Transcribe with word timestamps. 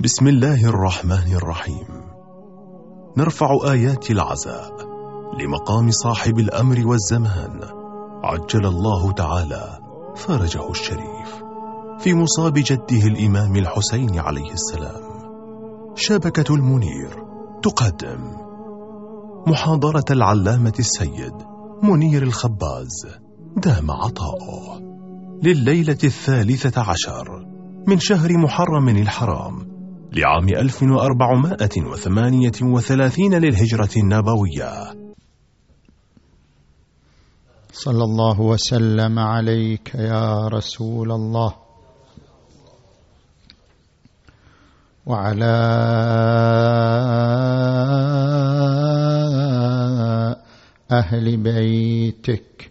بسم 0.00 0.26
الله 0.26 0.64
الرحمن 0.64 1.32
الرحيم. 1.34 1.86
نرفع 3.16 3.70
آيات 3.70 4.10
العزاء 4.10 4.72
لمقام 5.40 5.90
صاحب 5.90 6.38
الأمر 6.38 6.86
والزمان. 6.86 7.60
عجل 8.24 8.66
الله 8.66 9.12
تعالى 9.12 9.78
فرجه 10.16 10.70
الشريف. 10.70 11.42
في 11.98 12.14
مصاب 12.14 12.54
جده 12.54 13.06
الإمام 13.06 13.56
الحسين 13.56 14.18
عليه 14.18 14.52
السلام. 14.52 15.02
شبكة 15.94 16.54
المنير 16.54 17.24
تقدم. 17.62 18.32
محاضرة 19.46 20.04
العلامة 20.10 20.74
السيد 20.78 21.34
منير 21.82 22.22
الخباز 22.22 23.06
دام 23.56 23.90
عطاؤه. 23.90 24.80
لليلة 25.42 25.98
الثالثة 26.04 26.82
عشر 26.82 27.46
من 27.86 27.98
شهر 27.98 28.36
محرم 28.36 28.88
الحرام 28.88 29.77
لعام 30.12 30.48
1438 30.48 33.34
للهجرة 33.34 33.90
النبوية. 33.96 34.72
صلى 37.72 38.04
الله 38.04 38.40
وسلم 38.40 39.18
عليك 39.18 39.94
يا 39.94 40.48
رسول 40.48 41.12
الله. 41.12 41.54
وعلى 45.06 45.54
أهل 50.92 51.36
بيتك. 51.36 52.70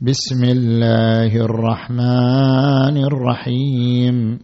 بسم 0.00 0.44
الله 0.44 1.34
الرحمن 1.36 2.96
الرحيم. 2.96 4.38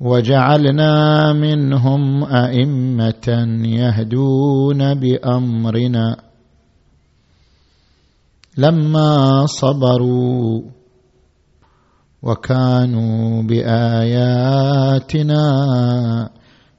وجعلنا 0.00 1.32
منهم 1.32 2.24
أئمة 2.24 3.28
يهدون 3.64 4.94
بأمرنا. 4.94 6.16
لما 8.58 9.46
صبروا 9.46 10.62
وكانوا 12.22 13.42
بآياتنا 13.42 15.40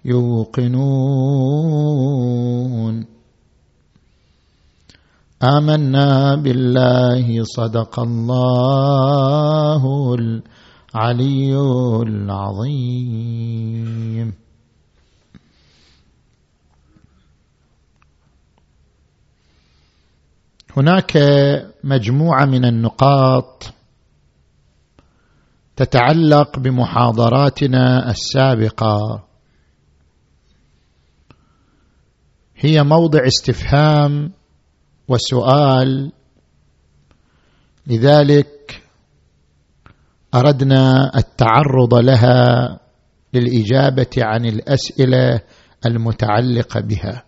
يوقنون. 0.05 0.79
آمنا 5.43 6.35
بالله 6.35 7.43
صدق 7.43 7.99
الله 7.99 9.83
العلي 10.15 11.55
العظيم. 12.01 13.49
هناك 20.77 21.17
مجموعة 21.83 22.45
من 22.45 22.65
النقاط 22.65 23.73
تتعلق 25.75 26.59
بمحاضراتنا 26.59 28.11
السابقة. 28.11 29.23
هي 32.55 32.83
موضع 32.83 33.19
استفهام 33.27 34.38
وسؤال 35.09 36.11
لذلك 37.87 38.83
أردنا 40.35 41.11
التعرض 41.15 41.93
لها 41.93 42.79
للإجابة 43.33 44.09
عن 44.17 44.45
الأسئلة 44.45 45.41
المتعلقة 45.85 46.79
بها. 46.79 47.23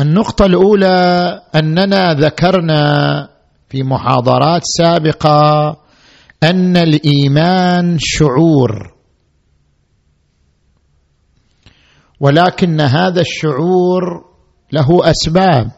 النقطة 0.00 0.46
الأولى 0.46 1.40
أننا 1.54 2.14
ذكرنا 2.14 3.28
في 3.68 3.82
محاضرات 3.82 4.62
سابقة 4.64 5.70
أن 6.42 6.76
الإيمان 6.76 7.96
شعور. 8.00 8.99
ولكن 12.20 12.80
هذا 12.80 13.20
الشعور 13.20 14.24
له 14.72 15.10
أسباب. 15.10 15.70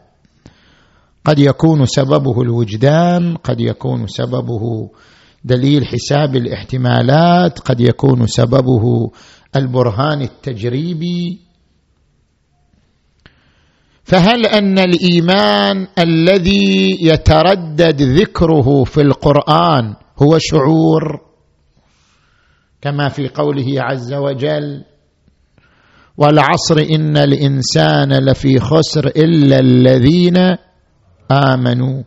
قد 1.24 1.38
يكون 1.38 1.86
سببه 1.86 2.42
الوجدان 2.42 3.36
قد 3.36 3.60
يكون 3.60 4.06
سببه 4.06 4.90
دليل 5.44 5.86
حساب 5.86 6.36
الاحتمالات 6.36 7.58
قد 7.58 7.80
يكون 7.80 8.26
سببه 8.26 9.10
البرهان 9.56 10.22
التجريبي. 10.22 11.40
فهل 14.04 14.46
أن 14.46 14.78
الإيمان 14.78 15.86
الذي 15.98 16.98
يتردد 17.00 18.02
ذكره 18.02 18.84
في 18.84 19.00
القرآن 19.00 19.94
هو 20.22 20.38
شعور؟ 20.38 21.20
كما 22.80 23.08
في 23.08 23.28
قوله 23.28 23.66
عز 23.78 24.14
وجل 24.14 24.84
والعصر 26.16 26.78
إن 26.78 27.16
الإنسان 27.16 28.12
لفي 28.12 28.60
خسر 28.60 29.06
إلا 29.06 29.58
الذين 29.58 30.36
آمنوا. 31.32 32.02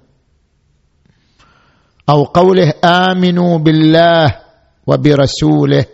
أو 2.10 2.24
قوله 2.24 2.74
آمنوا 2.86 3.58
بالله 3.58 4.42
وبرسوله. 4.88 5.86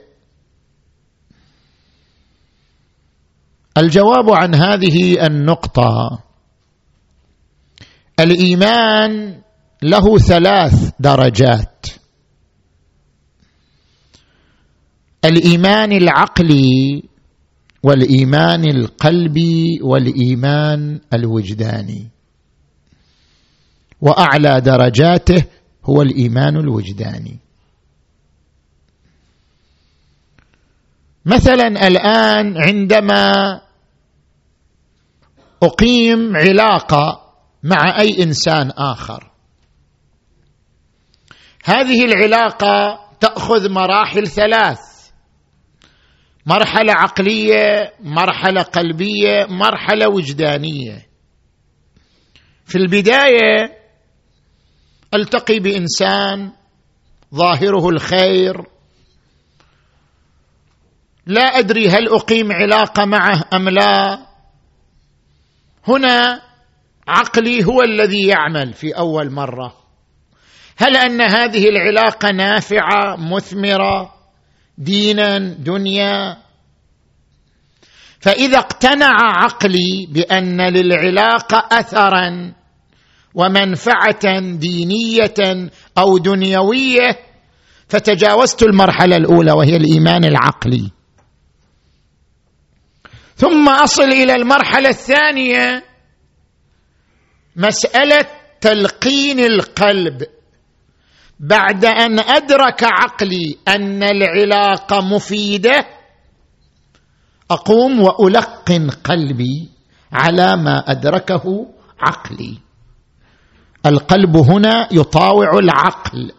الجواب 3.77 4.29
عن 4.29 4.55
هذه 4.55 5.25
النقطة 5.27 6.23
الإيمان 8.19 9.41
له 9.83 10.17
ثلاث 10.17 10.91
درجات. 10.99 11.87
الإيمان 15.25 15.91
العقلي 15.91 17.10
والإيمان 17.83 18.69
القلبي 18.69 19.79
والإيمان 19.81 20.99
الوجداني. 21.13 22.09
وأعلى 24.01 24.61
درجاته 24.61 25.43
هو 25.85 26.01
الإيمان 26.01 26.57
الوجداني. 26.57 27.39
مثلا 31.25 31.87
الآن 31.87 32.57
عندما 32.57 33.61
أقيم 35.63 36.35
علاقة 36.37 37.33
مع 37.63 37.99
أي 37.99 38.23
إنسان 38.23 38.71
آخر 38.71 39.31
هذه 41.65 42.05
العلاقة 42.05 42.99
تأخذ 43.19 43.69
مراحل 43.69 44.27
ثلاث. 44.27 44.90
مرحلة 46.45 46.93
عقلية 46.93 47.93
مرحلة 47.99 48.61
قلبية 48.61 49.45
مرحلة 49.49 50.09
وجدانية. 50.09 51.07
في 52.65 52.77
البداية 52.77 53.77
ألتقي 55.13 55.59
بإنسان 55.59 56.51
ظاهره 57.35 57.89
الخير. 57.89 58.65
لا 61.25 61.41
أدري 61.41 61.89
هل 61.89 62.09
أقيم 62.09 62.51
علاقة 62.51 63.05
معه 63.05 63.43
أم 63.53 63.69
لا. 63.69 64.19
هنا 65.87 66.41
عقلي 67.07 67.65
هو 67.65 67.81
الذي 67.81 68.27
يعمل 68.27 68.73
في 68.73 68.97
أول 68.97 69.31
مرة. 69.31 69.81
هل 70.77 70.97
أن 70.97 71.21
هذه 71.21 71.69
العلاقة 71.69 72.31
نافعة 72.31 73.15
مثمرة؟ 73.15 74.20
دينا 74.77 75.37
دنيا. 75.37 76.37
فإذا 78.19 78.57
اقتنع 78.57 79.13
عقلي 79.43 80.07
بأن 80.09 80.61
للعلاقة 80.61 81.79
اثرا 81.79 82.53
ومنفعة 83.35 84.39
دينية 84.39 85.69
أو 85.97 86.17
دنيوية 86.17 87.19
فتجاوزت 87.89 88.63
المرحلة 88.63 89.15
الأولى 89.15 89.51
وهي 89.51 89.75
الإيمان 89.75 90.25
العقلي. 90.25 90.91
ثم 93.35 93.69
أصل 93.69 94.03
إلى 94.03 94.35
المرحلة 94.35 94.89
الثانية 94.89 95.83
مسألة 97.55 98.25
تلقين 98.61 99.39
القلب. 99.39 100.23
بعد 101.41 101.85
أن 101.85 102.19
أدرك 102.19 102.83
عقلي 102.83 103.57
أن 103.67 104.03
العلاقه 104.03 105.01
مفيدة 105.01 105.85
أقوم 107.51 107.99
وألقن 107.99 108.89
قلبي 108.89 109.69
على 110.13 110.55
ما 110.57 110.91
أدركه 110.91 111.67
عقلي. 111.99 112.57
القلب 113.85 114.37
هنا 114.37 114.87
يطاوع 114.91 115.59
العقل. 115.59 116.31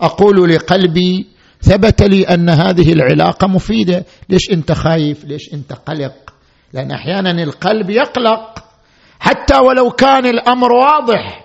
أقول 0.00 0.50
لقلبي 0.50 1.26
ثبت 1.62 2.02
لي 2.02 2.22
أن 2.22 2.48
هذه 2.50 2.92
العلاقة 2.92 3.46
مفيدة. 3.46 4.04
ليش 4.28 4.50
أنت 4.52 4.72
خايف؟ 4.72 5.24
ليش 5.24 5.54
أنت 5.54 5.72
قلق؟ 5.72 6.34
لأن 6.72 6.90
أحيانا 6.90 7.30
القلب 7.30 7.90
يقلق. 7.90 8.64
حتى 9.20 9.56
ولو 9.56 9.90
كان 9.90 10.26
الأمر 10.26 10.72
واضح 10.72 11.44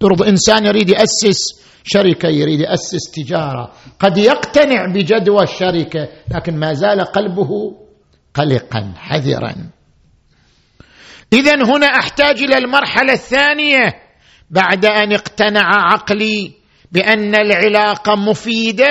ترض 0.00 0.22
إنسان 0.22 0.66
يريد 0.66 0.88
يأسس 0.88 1.63
شركة 1.84 2.28
يريد 2.28 2.60
يأسس 2.60 3.10
تجارة. 3.10 3.72
قد 3.98 4.18
يقتنع 4.18 4.86
بجدوى 4.86 5.42
الشركة 5.42 6.08
لكن 6.34 6.56
ما 6.56 6.72
زال 6.72 7.00
قلبه 7.00 7.48
قلقا 8.34 8.92
حذرا. 8.96 9.54
اذا 11.32 11.54
هنا 11.54 11.86
أحتاج 11.86 12.42
إلى 12.42 12.58
المرحلة 12.58 13.12
الثانية. 13.12 13.94
بعد 14.50 14.84
أن 14.84 15.12
اقتنع 15.12 15.92
عقلي 15.92 16.52
بأن 16.92 17.34
العلاقة 17.34 18.14
مفيدة 18.14 18.90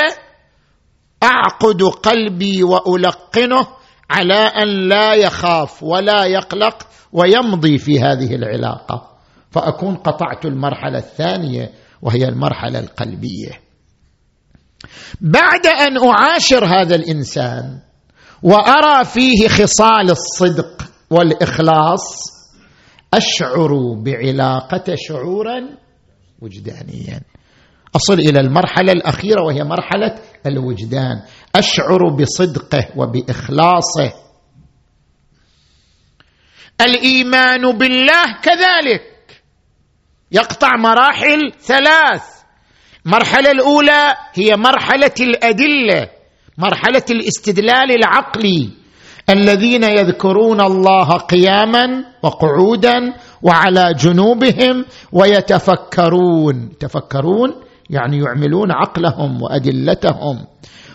أعقد 1.23 1.83
قلبي 1.83 2.63
وألقنه 2.63 3.67
على 4.09 4.33
أن 4.33 4.67
لا 4.89 5.13
يخاف 5.13 5.83
ولا 5.83 6.25
يقلق 6.25 6.87
ويمضي 7.11 7.77
في 7.77 7.99
هذه 7.99 8.35
العلاقة. 8.35 9.09
فأكون 9.51 9.95
قطعت 9.95 10.45
المرحلة 10.45 10.97
الثانية. 10.97 11.82
وهي 12.03 12.27
المرحلة 12.27 12.79
القلبية. 12.79 13.61
بعد 15.21 15.67
أن 15.67 15.97
أعاشر 15.97 16.65
هذا 16.65 16.95
الإنسان 16.95 17.79
وأرى 18.43 19.05
فيه 19.05 19.47
خصال 19.47 20.11
الصدق 20.11 20.91
والإخلاص 21.09 22.33
أشعر 23.13 23.93
بعلاقته 24.03 24.95
شعورا 24.95 25.77
وجدانيا. 26.41 27.21
أصل 27.95 28.19
إلى 28.19 28.39
المرحلة 28.39 28.91
الأخيرة 28.91 29.41
وهي 29.43 29.63
مرحلة 29.63 30.19
الوجدان. 30.45 31.21
أشعر 31.55 32.09
بصدقه 32.09 32.87
وبإخلاصه. 32.97 34.13
الإيمان 36.81 37.77
بالله 37.77 38.41
كذلك. 38.43 39.12
يقطع 40.33 40.77
مراحل 40.77 41.51
ثلاث. 41.61 42.23
المرحله 43.05 43.51
الأولى 43.51 44.13
هي 44.33 44.55
مرحلة 44.55 45.11
الأدلة 45.19 46.09
مرحلة 46.57 47.03
الاستدلال 47.11 47.91
العقلي. 47.91 48.69
الذين 49.29 49.83
يذكرون 49.83 50.61
الله 50.61 51.07
قياما 51.17 52.05
وقعودا 52.23 53.13
وعلى 53.41 53.93
جنوبهم 53.93 54.85
ويتفكرون. 55.11 56.69
تفكرون 56.79 57.53
يعني 57.89 58.17
يعملون 58.17 58.71
عقلهم 58.71 59.41
وأدلتهم. 59.41 60.45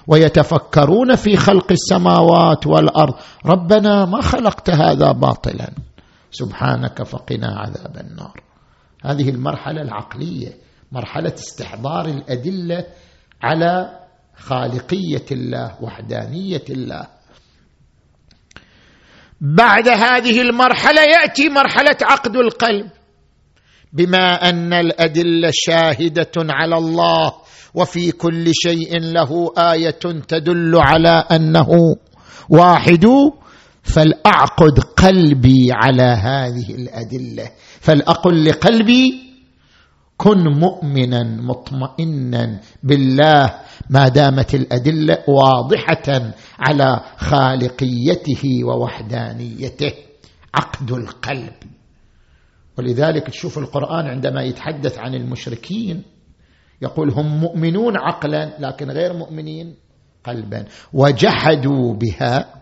ويتفكرون 0.06 1.16
في 1.16 1.36
خلق 1.36 1.72
السماوات 1.72 2.66
والأرض. 2.66 3.14
ربنا 3.46 4.04
ما 4.04 4.20
خلقت 4.20 4.70
هذا 4.70 5.12
باطلا. 5.12 5.70
سبحانك 6.30 7.02
فقنا 7.02 7.46
عذاب 7.46 7.96
النار. 7.96 8.47
هذه 9.04 9.30
المرحلة 9.30 9.82
العقلية 9.82 10.52
مرحلة 10.92 11.34
استحضار 11.34 12.06
الأدلة 12.06 12.86
على 13.42 14.00
خالقية 14.36 15.24
الله 15.32 15.76
وحدانية 15.82 16.64
الله. 16.70 17.06
بعد 19.40 19.88
هذه 19.88 20.40
المرحلة 20.40 21.02
يأتي 21.02 21.48
مرحلة 21.48 21.96
عقد 22.02 22.36
القلب. 22.36 22.90
بما 23.92 24.48
أن 24.48 24.72
الأدلة 24.72 25.50
شاهدة 25.52 26.32
على 26.36 26.76
الله 26.76 27.32
وفي 27.74 28.12
كل 28.12 28.50
شيء 28.54 29.00
له 29.00 29.52
آية 29.58 30.00
تدل 30.28 30.76
على 30.76 31.24
أنه 31.32 31.96
واحد 32.48 33.06
فلأعقد 33.88 34.78
قلبي 34.78 35.72
على 35.72 36.02
هذه 36.02 36.74
الأدلة. 36.74 37.50
فلأقل 37.80 38.44
لقلبي 38.44 39.28
كن 40.16 40.44
مؤمنا 40.48 41.22
مطمئنا 41.22 42.60
بالله 42.82 43.54
ما 43.90 44.08
دامت 44.08 44.54
الأدلة 44.54 45.18
واضحة 45.28 46.32
على 46.58 47.00
خالقيته 47.16 48.42
ووحدانيته. 48.64 49.92
عقد 50.54 50.90
القلب. 50.92 51.54
ولذلك 52.78 53.26
تشوف 53.30 53.58
القرآن 53.58 54.06
عندما 54.06 54.42
يتحدث 54.42 54.98
عن 54.98 55.14
المشركين 55.14 56.02
يقول 56.82 57.10
هم 57.10 57.40
مؤمنون 57.40 57.96
عقلا 57.96 58.56
لكن 58.58 58.90
غير 58.90 59.12
مؤمنين 59.12 59.74
قلبا. 60.24 60.64
وجحدوا 60.92 61.94
بها 61.94 62.54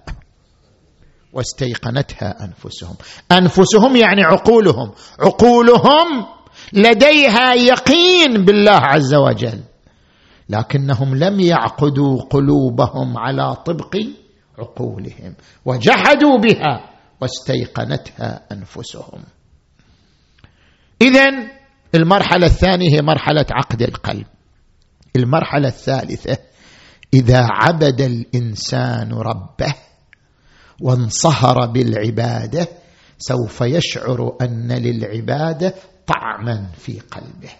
واستيقنتها 1.36 2.44
أنفسهم. 2.44 2.94
أنفسهم 3.32 3.96
يعني 3.96 4.22
عقولهم. 4.22 4.92
عقولهم 5.20 6.26
لديها 6.72 7.54
يقين 7.54 8.44
بالله 8.44 8.80
عز 8.82 9.14
وجل. 9.14 9.60
لكنهم 10.48 11.14
لم 11.14 11.40
يعقدوا 11.40 12.22
قلوبهم 12.22 13.18
على 13.18 13.56
طبق 13.56 13.96
عقولهم. 14.58 15.34
وجحدوا 15.64 16.38
بها 16.38 16.90
واستيقنتها 17.20 18.40
أنفسهم. 18.52 19.22
اذا 21.02 21.30
المرحلة 21.94 22.46
الثانية 22.46 22.96
هي 22.96 23.02
مرحلة 23.02 23.46
عقد 23.50 23.82
القلب. 23.82 24.26
المرحلة 25.16 25.68
الثالثة 25.68 26.38
إذا 27.14 27.46
عبد 27.50 28.00
الإنسان 28.00 29.12
ربه 29.12 29.74
وانصهر 30.80 31.66
بالعبادة 31.66 32.68
سوف 33.18 33.60
يشعر 33.60 34.36
أن 34.40 34.72
للعبادة 34.72 35.74
طعما 36.06 36.66
في 36.78 37.00
قلبه. 37.00 37.50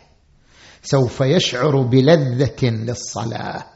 سوف 0.83 1.21
يشعر 1.21 1.83
بلذة 1.83 2.63
للصلاة. 2.63 3.67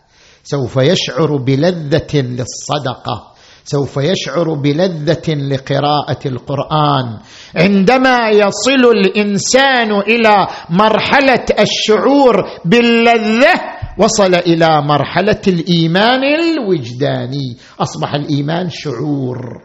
سوف 0.44 0.76
يشعر 0.76 1.36
بلذة 1.36 2.14
للصدقة. 2.14 3.32
سوف 3.64 3.96
يشعر 3.96 4.54
بلذة 4.54 5.34
لقراءة 5.34 6.18
القرآن. 6.26 7.18
عندما 7.56 8.28
يصل 8.30 8.84
الإنسان 8.96 9.92
إلى 9.92 10.46
مرحلة 10.70 11.44
الشعور 11.58 12.34
باللذة 12.64 13.79
وصل 14.00 14.34
إلى 14.34 14.82
مرحلة 14.82 15.40
الإيمان 15.48 16.20
الوجداني. 16.24 17.56
أصبح 17.80 18.14
الإيمان 18.14 18.70
شعور. 18.70 19.62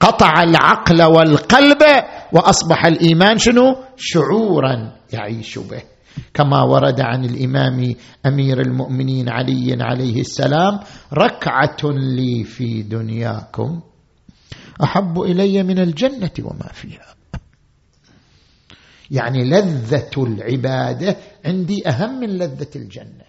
قطع 0.00 0.42
العقل 0.42 1.02
والقلب 1.02 1.82
وأصبح 2.32 2.86
الإيمان 2.86 3.38
شنو؟ 3.38 3.76
شعورا 3.96 4.92
يعيش 5.12 5.58
به. 5.58 5.82
كما 6.34 6.62
ورد 6.62 7.00
عن 7.00 7.24
الإمام 7.24 7.94
أمير 8.26 8.60
المؤمنين 8.60 9.28
علي 9.28 9.76
عليه 9.80 10.20
السلام 10.20 10.80
ركعة 11.12 11.76
لي 11.82 12.44
في 12.44 12.82
دنياكم 12.82 13.80
أحب 14.82 15.20
إلي 15.20 15.62
من 15.62 15.78
الجنة 15.78 16.30
وما 16.44 16.68
فيها. 16.72 17.15
يعني 19.10 19.44
لذة 19.44 20.10
العبادة 20.16 21.16
عندي 21.44 21.88
أهم 21.88 22.20
من 22.20 22.28
لذة 22.28 22.70
الجنة. 22.76 23.26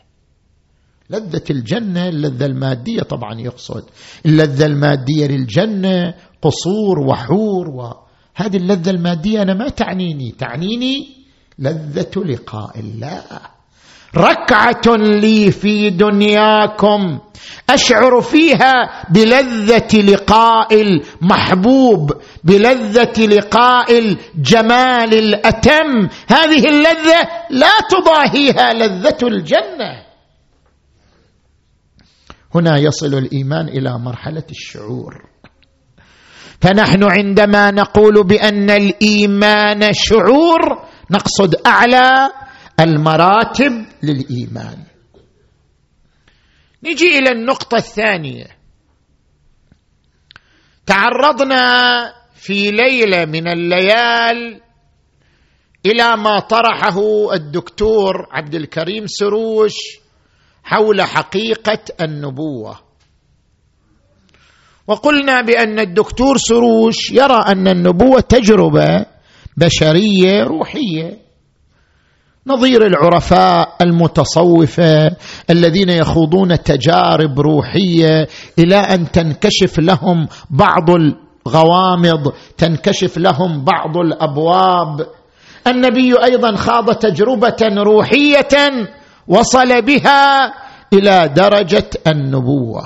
لذة 1.09 1.43
الجنة 1.49 2.07
اللذة 2.07 2.45
المادية 2.45 3.01
طبعا 3.01 3.39
يقصد. 3.39 3.83
اللذة 4.25 4.65
المادية 4.65 5.27
للجنة 5.27 6.13
قصور 6.41 6.99
وحور 6.99 7.69
وهذه 7.69 8.57
اللذة 8.57 8.89
المادية 8.89 9.41
أنا 9.41 9.53
ما 9.53 9.69
تعنيني. 9.69 10.31
تعنيني 10.31 11.07
لذة 11.59 12.11
لقاء 12.25 12.79
الله. 12.79 13.23
ركعة 14.15 14.95
لي 14.97 15.51
في 15.51 15.89
دنياكم. 15.89 17.19
أشعر 17.69 18.21
فيها 18.21 19.05
بلذة 19.09 20.01
لقاء 20.01 20.81
المحبوب 20.81 22.21
بلذة 22.43 23.25
لقاء 23.25 23.99
الجمال 23.99 25.13
الأتم. 25.13 26.09
هذه 26.27 26.69
اللذة 26.69 27.21
لا 27.49 27.71
تضاهيها 27.89 28.73
لذة 28.73 29.17
الجنة. 29.23 30.07
هنا 32.55 32.77
يصل 32.77 33.13
الإيمان 33.13 33.67
إلى 33.67 33.99
مرحلة 33.99 34.45
الشعور. 34.51 35.29
فنحن 36.61 37.03
عندما 37.03 37.71
نقول 37.71 38.23
بأن 38.23 38.69
الإيمان 38.69 39.93
شعور 39.93 40.59
نقصد 41.11 41.55
أعلى 41.65 42.31
المراتب 42.79 43.85
للإيمان. 44.03 44.77
نجي 46.83 47.17
إلى 47.19 47.31
النقطة 47.31 47.75
الثانية. 47.75 48.47
تعرضنا 50.85 51.63
في 52.33 52.71
ليلة 52.71 53.25
من 53.25 53.47
الليال 53.47 54.61
إلى 55.85 56.17
ما 56.17 56.39
طرحه 56.39 57.33
الدكتور 57.33 58.27
عبد 58.31 58.55
الكريم 58.55 59.07
سروش 59.07 59.73
حول 60.63 61.01
حقيقة 61.01 61.79
النبوة. 62.01 62.79
وقلنا 64.87 65.41
بأن 65.41 65.79
الدكتور 65.79 66.37
سروش 66.37 67.11
يرى 67.11 67.43
أن 67.47 67.67
النبوة 67.67 68.19
تجربة 68.19 69.05
بشرية 69.57 70.43
روحية. 70.43 71.26
نظير 72.47 72.85
العرفاء 72.85 73.75
المتصوفة 73.81 75.11
الذين 75.49 75.89
يخوضون 75.89 76.63
تجارب 76.63 77.39
روحية 77.39 78.27
إلى 78.59 78.75
أن 78.75 79.11
تنكشف 79.11 79.79
لهم 79.79 80.27
بعض 80.49 80.89
الغوامض 80.89 82.33
تنكشف 82.57 83.17
لهم 83.17 83.63
بعض 83.63 83.97
الأبواب. 83.97 85.07
النبي 85.67 86.23
أيضا 86.23 86.55
خاض 86.55 86.95
تجربة 86.95 87.57
روحية 87.61 88.47
وصل 89.27 89.81
بها 89.81 90.53
إلى 90.93 91.33
درجة 91.35 91.89
النبوة. 92.07 92.83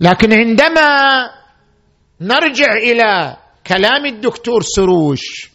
لكن 0.00 0.32
عندما 0.32 0.90
نرجع 2.20 2.72
إلى 2.72 3.36
كلام 3.66 4.06
الدكتور 4.06 4.62
سروش 4.62 5.53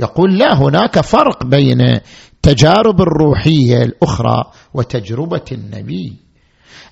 يقول 0.00 0.38
لا 0.38 0.54
هناك 0.58 1.00
فرق 1.00 1.44
بين 1.44 1.80
التجارب 1.80 3.00
الروحية 3.00 3.82
الأخرى 3.82 4.44
وتجربة 4.74 5.44
النبي. 5.52 6.16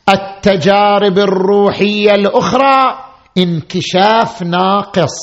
التجارب 0.09 1.19
الروحية 1.19 2.15
الأخرى 2.15 3.05
انكشاف 3.39 4.43
ناقص 4.43 5.19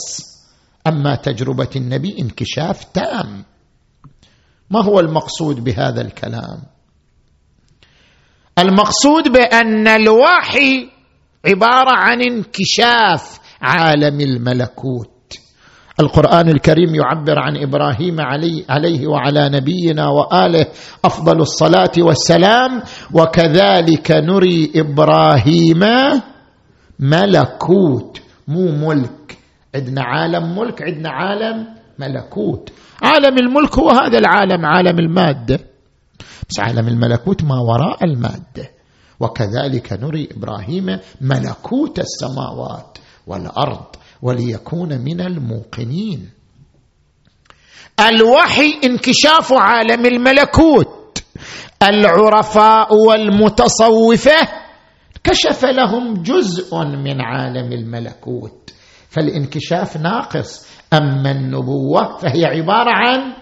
أما 0.87 1.15
تجربة 1.15 1.69
النبي 1.75 2.15
انكشاف 2.19 2.83
تام. 2.83 3.43
ما 4.69 4.83
هو 4.83 4.99
المقصود 4.99 5.63
بهذا 5.63 6.01
الكلام؟ 6.01 6.63
المقصود 8.59 9.27
بأن 9.31 9.87
الوحي 9.87 10.89
عبارة 11.45 11.91
عن 11.97 12.21
انكشاف 12.21 13.39
عالم 13.61 14.21
الملكوت. 14.21 15.14
القرآن 15.99 16.49
الكريم 16.49 16.95
يعبر 16.95 17.39
عن 17.39 17.57
إبراهيم 17.57 18.21
علي 18.21 18.65
عليه 18.69 19.07
وعلى 19.07 19.49
نبينا 19.49 20.07
وآله 20.07 20.65
أفضل 21.05 21.41
الصلاة 21.41 21.91
والسلام 21.97 22.81
وكذلك 23.13 24.11
نري 24.11 24.71
إبراهيم 24.75 25.79
ملكوت 26.99 28.21
مو 28.47 28.71
ملك. 28.87 29.37
عندنا 29.75 30.01
عالم 30.03 30.59
ملك 30.59 30.81
عندنا 30.81 31.09
عالم 31.09 31.67
ملكوت. 31.99 32.69
عالم 33.01 33.37
الملك 33.37 33.79
هو 33.79 33.89
هذا 33.89 34.17
العالم 34.17 34.65
عالم 34.65 34.99
المادة. 34.99 35.59
بس 36.49 36.59
عالم 36.59 36.87
الملكوت 36.87 37.43
ما 37.43 37.55
وراء 37.59 38.03
المادة. 38.03 38.69
وكذلك 39.19 39.93
نري 39.93 40.29
إبراهيم 40.37 40.99
ملكوت 41.21 41.99
السماوات 41.99 42.97
والأرض. 43.27 43.85
وليكون 44.25 44.97
من 45.01 45.21
الموقنين. 45.21 46.29
الوحي 47.99 48.79
انكشاف 48.83 49.53
عالم 49.53 50.05
الملكوت. 50.05 51.23
العرفاء 51.83 52.93
والمتصوفة 52.95 54.37
كشف 55.23 55.65
لهم 55.65 56.13
جزء 56.23 56.75
من 56.85 57.21
عالم 57.21 57.73
الملكوت. 57.73 58.73
فالانكشاف 59.09 59.97
ناقص. 59.97 60.67
أما 60.93 61.31
النبوة 61.31 62.17
فهي 62.17 62.45
عبارة 62.45 62.91
عن 62.91 63.33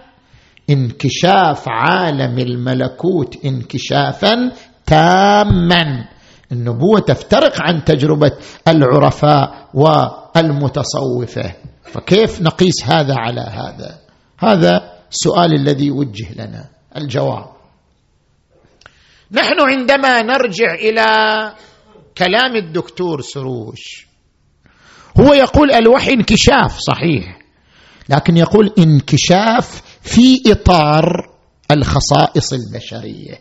انكشاف 0.70 1.66
عالم 1.70 2.40
الملكوت 2.40 3.46
انكشافا 3.46 4.52
تاما. 4.86 6.13
النبوة 6.54 7.00
تفترق 7.00 7.62
عن 7.62 7.84
تجربة 7.84 8.32
العرفاء 8.68 9.70
والمتصوفة. 9.74 11.56
فكيف 11.84 12.42
نقيس 12.42 12.84
هذا 12.86 13.16
على 13.18 13.42
هذا؟ 13.42 14.00
هذا 14.40 14.94
السؤال 15.12 15.54
الذي 15.54 15.92
وجه 15.92 16.34
لنا 16.34 16.70
الجواب. 16.98 17.46
نحن 19.32 19.56
عندما 19.60 20.22
نرجع 20.22 20.74
إلى 20.74 21.06
كلام 22.18 22.56
الدكتور 22.56 23.22
سروش 23.22 24.08
هو 25.20 25.34
يقول 25.34 25.72
الوحي 25.72 26.14
انكشاف 26.14 26.80
صحيح 26.80 27.40
لكن 28.10 28.38
يقول 28.38 28.74
انكشاف 28.78 29.82
في 30.02 30.42
إطار 30.48 31.30
الخصائص 31.72 32.54
البشرية. 32.54 33.40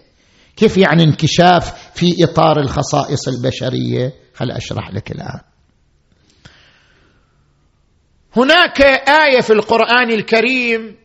كيف 0.56 0.76
يعني 0.76 1.02
انكشاف 1.02 1.81
في 1.94 2.24
إطار 2.24 2.60
الخصائص 2.60 3.28
البشرية 3.28 4.12
خل 4.34 4.50
أشرح 4.50 4.90
لك 4.94 5.10
الآن. 5.12 5.40
هناك 8.36 8.80
آية 9.08 9.40
في 9.40 9.52
القرآن 9.52 10.10
الكريم 10.10 10.96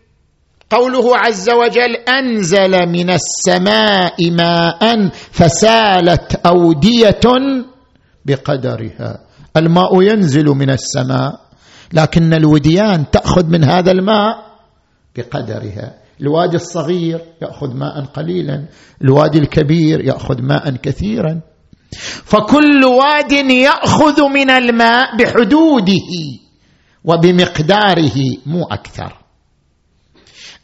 قوله 0.69 1.17
عز 1.17 1.49
وجل 1.49 1.95
أنزل 1.95 2.89
من 2.89 3.09
السماء 3.09 4.31
ماء 4.31 5.09
فسالت 5.31 6.35
أودية 6.45 7.21
بقدرها. 8.25 9.19
الماء 9.57 10.01
ينزل 10.01 10.45
من 10.45 10.69
السماء 10.69 11.41
لكن 11.93 12.33
الوديان 12.33 13.11
تأخذ 13.11 13.45
من 13.45 13.63
هذا 13.63 13.91
الماء 13.91 14.47
بقدرها. 15.15 16.06
الوادي 16.21 16.55
الصغير 16.55 17.21
يأخذ 17.41 17.73
ماء 17.75 18.05
قليلا 18.05 18.65
الوادي 19.01 19.39
الكبير 19.39 20.05
يأخذ 20.05 20.41
ماء 20.41 20.75
كثيرا. 20.75 21.41
فكل 22.25 22.85
واد 22.85 23.31
يأخذ 23.51 24.21
من 24.29 24.49
الماء 24.49 25.15
بحدوده 25.17 26.09
وبمقداره 27.03 28.19
مو 28.45 28.63
أكثر. 28.71 29.17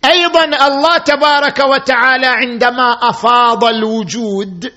أيضا 0.06 0.44
الله 0.44 0.98
تبارك 0.98 1.60
وتعالى 1.60 2.28
عندما 2.28 2.92
أفاض 3.10 3.64
الوجود 3.64 4.72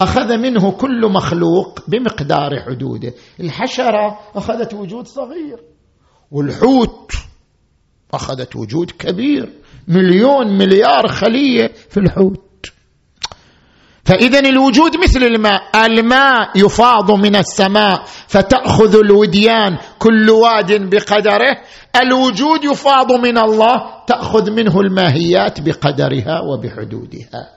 أخذ 0.00 0.36
منه 0.36 0.70
كل 0.72 1.12
مخلوق 1.12 1.80
بمقدار 1.88 2.50
حدوده. 2.66 3.14
الحشرة 3.40 4.20
أخذت 4.34 4.74
وجود 4.74 5.06
صغير 5.06 5.58
والحوت 6.30 7.12
أخذت 8.14 8.56
وجود 8.56 8.90
كبير 8.90 9.52
مليون 9.88 10.58
مليار 10.58 11.08
خلية 11.08 11.72
في 11.90 12.00
الحوت. 12.00 12.40
فاذا 14.04 14.38
الوجود 14.38 14.96
مثل 14.96 15.22
الماء 15.22 15.86
الماء 15.86 16.50
يفاض 16.56 17.10
من 17.10 17.36
السماء 17.36 18.04
فتأخذ 18.28 18.96
الوديان 18.96 19.78
كل 19.98 20.30
واد 20.30 20.90
بقدره. 20.90 21.56
الوجود 21.96 22.64
يفاض 22.64 23.12
من 23.12 23.38
الله 23.38 24.04
تأخذ 24.06 24.50
منه 24.50 24.80
الماهيات 24.80 25.60
بقدرها 25.60 26.40
وبحدودها. 26.40 27.50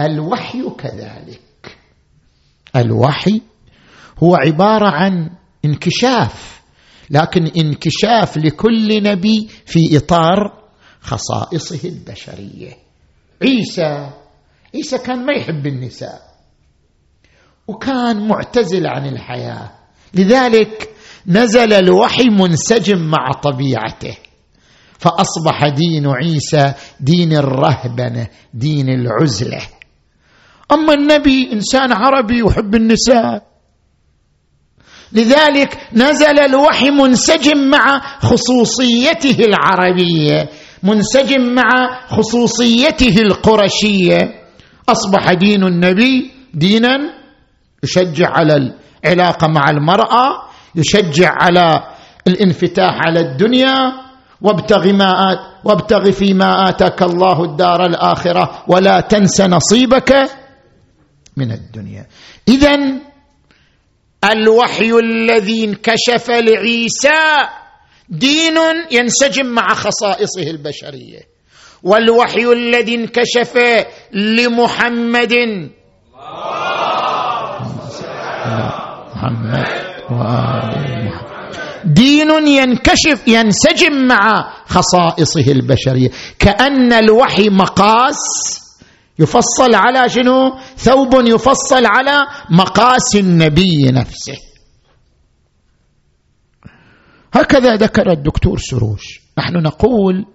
الوحي 0.00 0.62
كذلك. 0.78 1.78
الوحي 2.76 3.40
هو 4.22 4.36
عبارة 4.36 4.90
عن 4.90 5.30
انكشاف. 5.64 6.61
لكن 7.10 7.46
انكشاف 7.46 8.36
لكل 8.36 9.02
نبي 9.02 9.48
في 9.66 9.96
إطار 9.96 10.62
خصائصه 11.00 11.88
البشرية. 11.88 12.72
عيسى 13.42 14.10
عيسى 14.74 14.98
كان 14.98 15.26
ما 15.26 15.32
يحب 15.32 15.66
النساء 15.66 16.22
وكان 17.68 18.28
معتزل 18.28 18.86
عن 18.86 19.06
الحياة. 19.06 19.70
لذلك 20.14 20.90
نزل 21.26 21.72
الوحي 21.72 22.24
منسجم 22.24 22.98
مع 22.98 23.30
طبيعته 23.42 24.16
فأصبح 24.98 25.68
دين 25.68 26.06
عيسى 26.08 26.72
دين 27.00 27.32
الرهبنة 27.32 28.26
دين 28.54 28.88
العزلة. 28.88 29.62
أما 30.72 30.94
النبي 30.94 31.52
إنسان 31.52 31.92
عربي 31.92 32.38
يحب 32.38 32.74
النساء 32.74 33.51
لذلك 35.14 35.78
نزل 35.92 36.40
الوحي 36.40 36.90
منسجم 36.90 37.70
مع 37.70 38.00
خصوصيته 38.20 39.36
العربية 39.44 40.48
منسجم 40.82 41.54
مع 41.54 41.70
خصوصيته 42.08 43.14
القرشية. 43.18 44.18
أصبح 44.88 45.32
دين 45.32 45.64
النبي 45.64 46.30
دينا 46.54 46.98
يشجع 47.84 48.28
على 48.30 48.72
العلاقه 49.04 49.46
مع 49.46 49.64
المرأة 49.70 50.42
يشجع 50.74 51.30
على 51.30 51.82
الانفتاح 52.26 52.94
على 53.06 53.20
الدنيا. 53.20 53.92
وابتغ 54.42 54.92
ما 54.92 55.38
وابتغ 55.64 56.10
فيما 56.10 56.68
آتاك 56.68 57.02
الله 57.02 57.44
الدار 57.44 57.86
الآخرة 57.86 58.64
ولا 58.68 59.00
تنس 59.00 59.40
نصيبك 59.40 60.30
من 61.36 61.52
الدنيا. 61.52 62.06
إذا 62.48 62.76
الوحي 64.24 64.92
الذي 64.92 65.64
انكشف 65.64 66.30
لعيسى 66.30 67.08
دين 68.08 68.58
ينسجم 68.90 69.46
مع 69.46 69.74
خصائصه 69.74 70.50
البشرية. 70.50 71.20
والوحي 71.82 72.52
الذي 72.52 72.94
انكشف 72.94 73.58
لمحمد. 74.12 75.32
دين 81.84 82.30
ينكشف 82.46 83.22
ينسجم 83.26 84.06
مع 84.08 84.52
خصائصه 84.66 85.52
البشرية. 85.52 86.10
كأن 86.38 86.92
الوحي 86.92 87.48
مقاس 87.48 88.61
يفصل 89.18 89.74
على 89.74 90.08
شنو؟ 90.08 90.58
ثوب 90.76 91.14
يفصل 91.26 91.86
على 91.86 92.26
مقاس 92.50 93.16
النبي 93.16 93.90
نفسه. 93.92 94.36
هكذا 97.34 97.74
ذكر 97.74 98.12
الدكتور 98.12 98.58
سروش. 98.58 99.20
نحن 99.38 99.56
نقول 99.56 100.26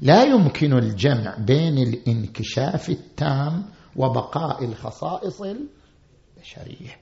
لا 0.00 0.22
يمكن 0.24 0.72
الجمع 0.72 1.36
بين 1.38 1.78
الانكشاف 1.78 2.88
التام 2.90 3.64
وبقاء 3.96 4.64
الخصائص 4.64 5.40
البشرية. 5.40 6.96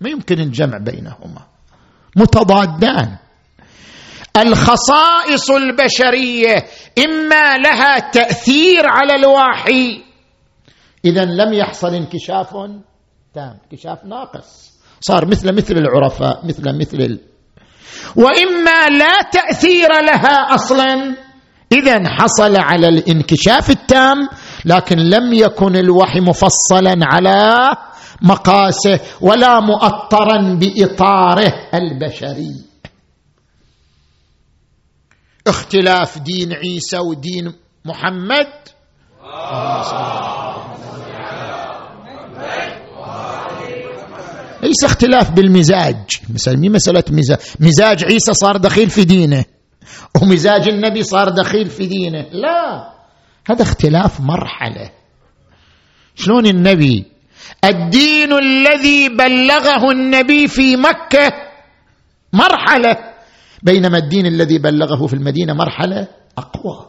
ما 0.00 0.10
يمكن 0.10 0.40
الجمع 0.40 0.78
بينهما. 0.78 1.46
متضادان. 2.16 3.16
الخصائص 4.36 5.50
البشرية 5.50 6.66
إما 6.98 7.58
لها 7.58 7.98
تأثير 7.98 8.82
على 8.86 9.14
الواحي 9.14 10.13
اذا 11.04 11.24
لم 11.24 11.52
يحصل 11.52 11.94
انكشاف 11.94 12.52
تام 13.34 13.58
انكشاف 13.64 14.04
ناقص. 14.04 14.74
صار 15.00 15.26
مثل 15.26 15.54
مثل 15.56 15.74
العرفاء 15.74 16.46
مثل 16.46 16.78
مثل 16.80 16.98
ال... 16.98 17.20
وإما 18.16 18.88
لا 18.98 19.30
تأثير 19.32 19.88
لها 19.88 20.54
أصلا. 20.54 21.16
اذا 21.72 22.08
حصل 22.08 22.56
على 22.56 22.88
الانكشاف 22.88 23.70
التام 23.70 24.28
لكن 24.64 24.98
لم 24.98 25.32
يكن 25.32 25.76
الوحي 25.76 26.20
مفصلا 26.20 26.94
على 27.02 27.58
مقاسه 28.22 29.00
ولا 29.20 29.60
مؤطرا 29.60 30.58
بإطاره 30.60 31.52
البشري. 31.74 32.64
اختلاف 35.46 36.18
دين 36.18 36.52
عيسى 36.52 36.98
ودين 36.98 37.52
محمد. 37.84 38.48
ليس 44.64 44.84
اختلاف 44.84 45.30
بالمزاج. 45.30 46.04
مثلا 46.30 46.56
مسألة 46.56 47.04
مزاج. 47.10 47.38
مزاج 47.60 48.04
عيسى 48.04 48.34
صار 48.34 48.56
دخيل 48.56 48.90
في 48.90 49.04
دينه. 49.04 49.44
ومزاج 50.22 50.68
النبي 50.68 51.02
صار 51.02 51.28
دخيل 51.28 51.70
في 51.70 51.86
دينه. 51.86 52.22
لا. 52.32 52.92
هذا 53.50 53.62
اختلاف 53.62 54.20
مرحلة. 54.20 54.90
شلون 56.14 56.46
النبي؟ 56.46 57.04
الدين 57.64 58.32
الذي 58.32 59.08
بلغه 59.08 59.90
النبي 59.90 60.48
في 60.48 60.76
مكة 60.76 61.32
مرحلة. 62.32 62.96
بينما 63.62 63.98
الدين 63.98 64.26
الذي 64.26 64.58
بلغه 64.58 65.06
في 65.06 65.14
المدينة 65.14 65.54
مرحلة 65.54 66.08
أقوى. 66.38 66.88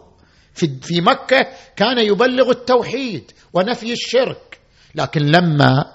في 0.82 1.02
مكة 1.02 1.48
كان 1.76 2.00
يبلغ 2.00 2.50
التوحيد 2.50 3.32
ونفي 3.54 3.94
الشرك. 3.94 4.60
لكن 4.96 5.22
لما 5.22 5.86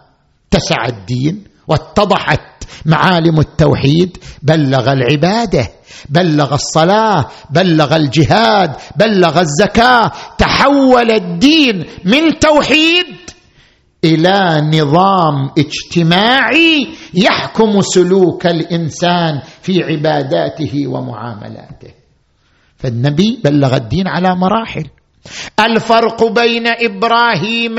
اتسع 0.52 0.86
الدين 0.86 1.49
واتضحت 1.70 2.40
معالم 2.86 3.40
التوحيد 3.40 4.18
بلغ 4.42 4.92
العبادة 4.92 5.70
بلغ 6.08 6.54
الصلاة 6.54 7.26
بلغ 7.50 7.96
الجهاد 7.96 8.76
بلغ 8.96 9.40
الزكاة 9.40 10.12
تحول 10.38 11.10
الدين 11.10 11.84
من 12.04 12.38
توحيد 12.38 13.06
إلى 14.04 14.60
نظام 14.78 15.50
اجتماعي 15.58 16.88
يحكم 17.14 17.80
سلوك 17.80 18.46
الإنسان 18.46 19.40
في 19.62 19.82
عباداته 19.84 20.86
ومعاملاته. 20.86 21.90
فالنبي 22.76 23.40
بلغ 23.44 23.76
الدين 23.76 24.08
على 24.08 24.36
مراحل. 24.36 24.84
الفرق 25.60 26.24
بين 26.24 26.66
إبراهيم 26.66 27.76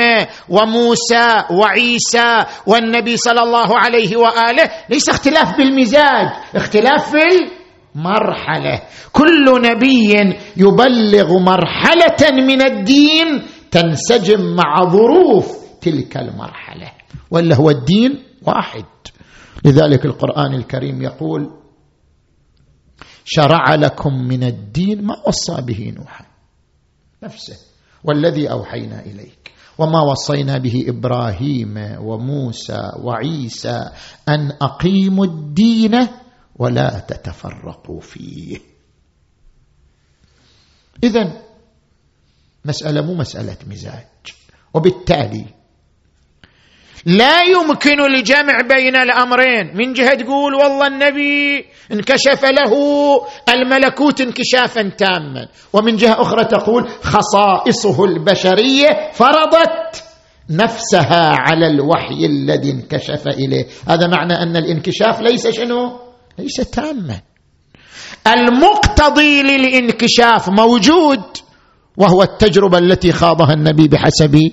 وموسى 0.50 1.28
وعيسى 1.52 2.46
والنبي 2.68 3.18
صلى 3.18 3.42
الله 3.42 3.78
عليه 3.78 4.18
وآله. 4.18 4.72
ليس 4.90 5.10
اختلاف 5.10 5.58
بالمزاج 5.58 6.28
اختلاف 6.56 7.12
في 7.12 7.18
المرحلة. 7.96 8.82
كل 9.12 9.62
نبي 9.62 10.14
يبلغ 10.58 11.38
مرحلة 11.40 12.22
من 12.32 12.62
الدين 12.62 13.28
تنسجم 13.72 14.56
مع 14.56 14.90
ظروف 14.90 15.58
تلك 15.82 16.18
المرحلة 16.18 16.92
ولا 17.32 17.56
هو 17.56 17.70
الدين 17.70 18.24
واحد. 18.46 18.86
لذلك 19.66 20.06
القرآن 20.06 20.54
الكريم 20.54 21.02
يقول 21.02 21.50
شرع 23.26 23.76
لكم 23.76 24.14
من 24.14 24.44
الدين 24.44 25.06
ما 25.06 25.16
وصى 25.28 25.62
به 25.62 25.94
نوحا. 25.98 26.31
نفسه 27.24 27.58
والذي 28.04 28.52
أوحينا 28.52 29.00
إليك. 29.06 29.52
وما 29.78 30.02
وصينا 30.02 30.58
به 30.58 30.86
إبراهيم 30.88 31.98
وموسى 32.00 32.92
وعيسى 33.00 33.92
أن 34.30 34.52
أقيموا 34.62 35.26
الدين 35.26 36.08
ولا 36.56 37.00
تتفرقوا 37.00 38.00
فيه. 38.00 38.58
اذا 41.04 41.42
مسألة 42.66 43.02
مو 43.02 43.14
مسألة 43.14 43.58
مزاج 43.68 44.06
وبالتالي 44.74 45.46
لا 47.06 47.44
يمكن 47.44 48.02
الجمع 48.02 48.62
بين 48.76 48.96
الأمرين. 48.96 49.78
من 49.78 49.94
جهة 49.94 50.14
تقول 50.14 50.56
والله 50.56 50.88
النبي 50.88 51.66
انكشف 51.92 52.46
له 52.46 52.74
الملكوت 53.50 54.22
انكشافا 54.22 54.90
تاما. 54.98 55.48
ومن 55.74 55.96
جهة 55.96 56.22
أخرى 56.22 56.46
تقول 56.46 56.90
خصائصه 57.02 58.06
البشرية 58.06 59.12
فرضت 59.14 60.04
نفسها 60.50 61.36
على 61.40 61.68
الوحي 61.68 62.26
الذي 62.26 62.72
انكشف 62.72 63.28
إليه. 63.28 63.66
هذا 63.88 64.08
معنى 64.08 64.34
أن 64.34 64.58
الانكشاف 64.58 65.22
ليس 65.22 65.48
شنو؟ 65.48 66.00
ليس 66.40 66.56
تاما. 66.56 67.20
المقتضي 68.28 69.42
للانكشاف 69.42 70.50
موجود 70.50 71.22
وهو 71.98 72.24
التجربة 72.24 72.78
التي 72.78 73.12
خاضها 73.12 73.54
النبي 73.54 73.88
بحسب 73.88 74.52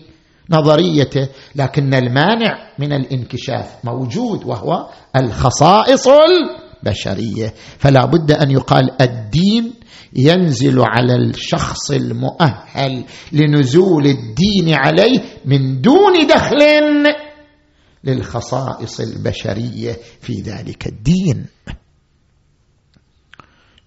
نظريته 0.50 1.28
لكن 1.56 1.94
المانع 1.94 2.72
من 2.78 2.92
الانكشاف 2.92 3.84
موجود 3.84 4.44
وهو 4.44 4.88
الخصائص 5.16 6.08
البشرية. 6.08 7.54
فلا 7.78 8.04
بد 8.04 8.32
أن 8.32 8.50
يقال 8.50 9.02
الدين 9.02 9.74
ينزل 10.12 10.80
على 10.80 11.14
الشخص 11.14 11.90
المؤهل 11.90 13.04
لنزول 13.32 14.06
الدين 14.06 14.74
عليه 14.74 15.20
من 15.44 15.80
دون 15.80 16.26
دخل 16.26 16.58
للخصائص 18.04 19.00
البشرية 19.00 19.96
في 20.20 20.32
ذلك 20.32 20.86
الدين. 20.86 21.46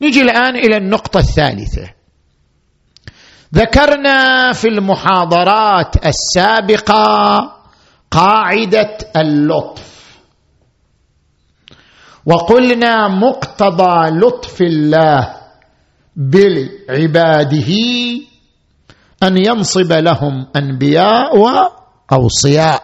نجي 0.02 0.21
الآن 0.21 0.56
إلى 0.56 0.78
النقطة 0.78 1.19
الثالثة. 1.19 2.01
ذكرنا 3.56 4.52
في 4.54 4.68
المحاضرات 4.68 5.96
السابقة 6.06 7.52
قاعدة 8.12 8.98
اللطف. 9.16 9.92
وقلنا 12.26 13.08
مقتضى 13.08 14.10
لطف 14.10 14.62
الله 14.62 15.36
بعباده 16.16 17.72
أن 19.24 19.38
ينصب 19.38 19.92
لهم 19.94 20.48
أنبياء 20.56 21.38
وأوصياء. 21.38 22.84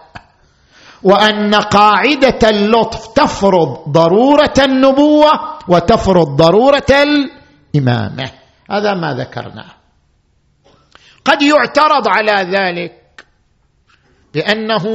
وأن 1.03 1.55
قاعدة 1.55 2.49
اللطف 2.49 3.07
تفرض 3.07 3.89
ضرورة 3.89 4.53
النبوة 4.59 5.29
وتفرض 5.67 6.27
ضرورة 6.35 6.91
الإمامة. 6.91 8.31
هذا 8.71 8.93
ما 8.93 9.13
ذكرناه. 9.13 9.76
قد 11.27 11.41
يعترض 11.41 12.07
على 12.07 12.57
ذلك 12.57 13.25
لأنه 14.33 14.85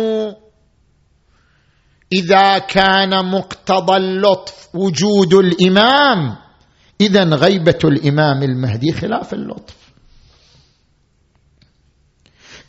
إذا 2.12 2.58
كان 2.58 3.30
مقتضى 3.30 3.96
اللطف 3.96 4.68
وجود 4.74 5.34
الإمام 5.34 6.36
اذا 7.00 7.24
غيبة 7.24 7.78
الإمام 7.84 8.42
المهدي 8.42 8.92
خلاف 8.92 9.34
اللطف. 9.34 9.76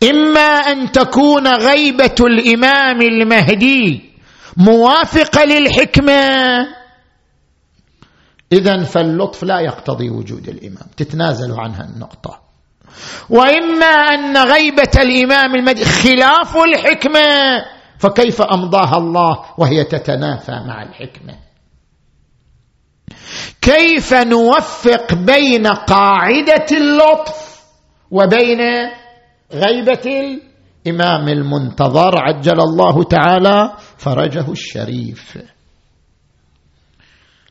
إما 0.04 0.40
أن 0.42 0.92
تكون 0.92 1.48
غيبة 1.48 2.16
الإمام 2.22 3.02
المهدي 3.02 4.14
موافقة 4.58 5.46
للحكمة 5.46 6.24
اذا 8.52 8.84
فاللطف 8.84 9.44
لا 9.44 9.60
يقتضي 9.60 10.10
وجود 10.10 10.50
الإمام. 10.50 10.88
تتنازل 10.98 11.52
عنها 11.52 11.84
النقطة. 11.84 12.43
وإما 13.30 13.86
أن 13.86 14.38
غيبة 14.38 14.92
الإمام 14.98 15.56
المهدي 15.56 15.86
خلاف 15.86 16.58
الحكمة. 16.58 17.20
فكيف 18.00 18.42
أمضاها 18.42 18.98
الله 18.98 19.46
وهي 19.58 19.84
تتنافى 19.84 20.52
مع 20.52 20.84
الحكمة؟ 20.84 21.34
كيف 23.62 24.14
نوفق 24.14 25.14
بين 25.14 25.68
قاعدة 25.68 26.66
اللطف 26.72 27.64
وبين 28.12 28.60
غيبة 29.54 30.38
الإمام 30.86 31.28
المنتظر؟ 31.28 32.12
عجل 32.18 32.60
الله 32.62 33.04
تعالى 33.04 33.74
فرجه 33.98 34.52
الشريف. 34.52 35.38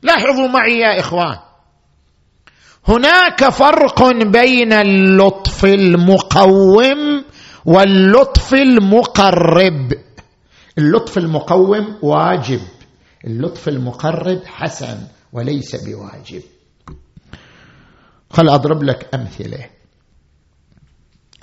لاحظوا 0.03 0.49
معي 0.49 0.79
يا 0.79 1.01
إخوان 1.01 1.39
هناك 2.89 3.49
فرق 3.49 4.03
بين 4.27 4.73
اللطف 4.73 5.65
المقوم 5.65 7.25
واللطف 7.65 8.55
المقرب. 8.55 9.93
اللطف 10.79 11.19
المقوم 11.19 11.99
واجب. 12.03 12.61
اللطف 13.27 13.69
المقرب 13.69 14.41
حسن 14.47 14.99
وليس 15.33 15.85
بواجب. 15.85 16.43
خل 18.31 18.49
أضرب 18.49 18.83
لك 18.83 19.15
أمثلة. 19.15 19.67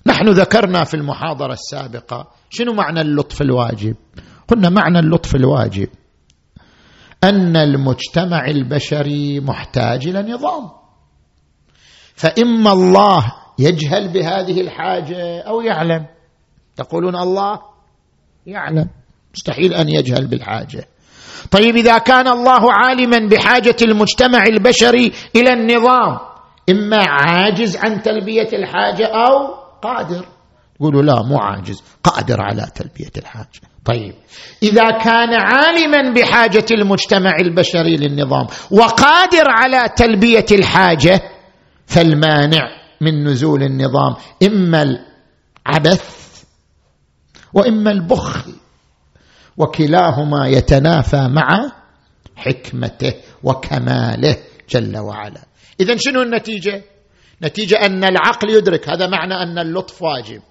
نحن 0.06 0.30
ذكرنا 0.30 0.84
في 0.84 0.94
المحاضرة 0.94 1.54
السابقة 1.54 2.32
شنو 2.50 2.74
معنى 2.74 3.02
اللطف 3.02 3.42
الواجب. 3.42 3.96
قلنا 4.48 4.70
معنى 4.70 5.00
اللطف 5.00 5.36
الواجب 5.36 5.88
أن 7.24 7.58
المجتمع 7.58 8.46
البشري 8.48 9.40
محتاج 9.40 10.08
إلى 10.08 10.34
نظام. 10.34 10.79
فإما 12.20 12.72
الله 12.72 13.32
يجهل 13.60 14.14
بهذه 14.14 14.62
الحاجة 14.62 15.42
أو 15.48 15.62
يعلم. 15.62 16.06
تقولون 16.76 17.16
الله 17.16 17.60
يعلم. 18.48 18.90
مستحيل 19.34 19.74
أن 19.74 19.90
يجهل 19.90 20.28
بالحاجة. 20.28 20.86
طيب 21.52 21.76
إذا 21.76 21.98
كان 21.98 22.28
الله 22.28 22.74
عالما 22.74 23.28
بحاجة 23.28 23.76
المجتمع 23.82 24.44
البشري 24.50 25.12
إلى 25.36 25.54
النظام 25.54 26.20
إما 26.70 26.98
عاجز 27.08 27.78
عن 27.78 28.02
تلبية 28.02 28.50
الحاجة 28.54 29.06
أو 29.06 29.56
قادر. 29.82 30.26
يقولوا 30.80 31.02
لا 31.02 31.24
مو 31.24 31.38
عاجز 31.38 31.84
قادر 32.04 32.42
على 32.42 32.68
تلبية 32.76 33.12
الحاجة. 33.18 33.62
طيب 33.86 34.14
إذا 34.64 34.92
كان 34.92 35.34
عالما 35.34 36.14
بحاجة 36.14 36.66
المجتمع 36.72 37.32
البشري 37.40 37.96
للنظام 37.96 38.48
وقادر 38.72 39.46
على 39.48 39.90
تلبية 39.96 40.46
الحاجة 40.52 41.22
فالمانع 41.90 42.70
من 43.02 43.24
نزول 43.24 43.64
النظام. 43.64 44.16
إما 44.44 44.82
العبث 44.82 46.44
وإما 47.54 47.92
البخل 47.92 48.54
وكلاهما 49.58 50.48
يتنافى 50.48 51.28
مع 51.28 51.72
حكمته 52.36 53.14
وكماله 53.44 54.38
جل 54.70 54.98
وعلا. 54.98 55.42
اذا 55.80 55.98
شنو 55.98 56.22
النتيجة؟ 56.22 56.84
نتيجة 57.44 57.76
أن 57.86 58.04
العقل 58.04 58.50
يدرك. 58.50 58.90
هذا 58.90 59.08
معنى 59.08 59.34
أن 59.34 59.60
اللطف 59.60 60.02
واجب. 60.02 60.42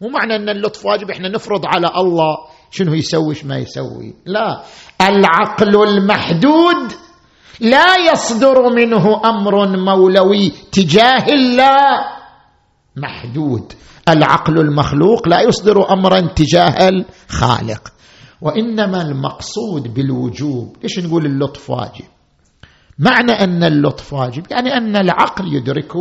مو 0.00 0.08
معنى 0.08 0.36
أن 0.36 0.48
اللطف 0.48 0.86
واجب 0.86 1.10
إحنا 1.10 1.28
نفرض 1.28 1.66
على 1.66 1.86
الله 1.96 2.36
شنو 2.70 2.94
يسوي 2.94 3.34
ما 3.44 3.58
يسوي. 3.58 4.14
لا. 4.26 4.62
العقل 5.00 5.82
المحدود 5.88 6.92
لا 7.60 8.12
يصدر 8.12 8.68
منه 8.74 9.20
أمر 9.24 9.76
مولوي 9.76 10.52
تجاه 10.72 11.26
الله. 11.28 12.16
محدود. 12.96 13.72
العقل 14.08 14.60
المخلوق 14.60 15.28
لا 15.28 15.40
يصدر 15.40 15.92
أمرا 15.92 16.20
تجاه 16.20 16.88
الخالق. 16.88 17.92
وإنما 18.40 19.02
المقصود 19.02 19.94
بالوجوب. 19.94 20.76
ليش 20.82 20.98
نقول 20.98 21.26
اللطف 21.26 21.70
واجب؟ 21.70 22.04
معنى 22.98 23.32
أن 23.32 23.64
اللطف 23.64 24.12
واجب 24.12 24.44
يعني 24.50 24.76
أن 24.76 24.96
العقل 24.96 25.54
يدرك 25.54 25.92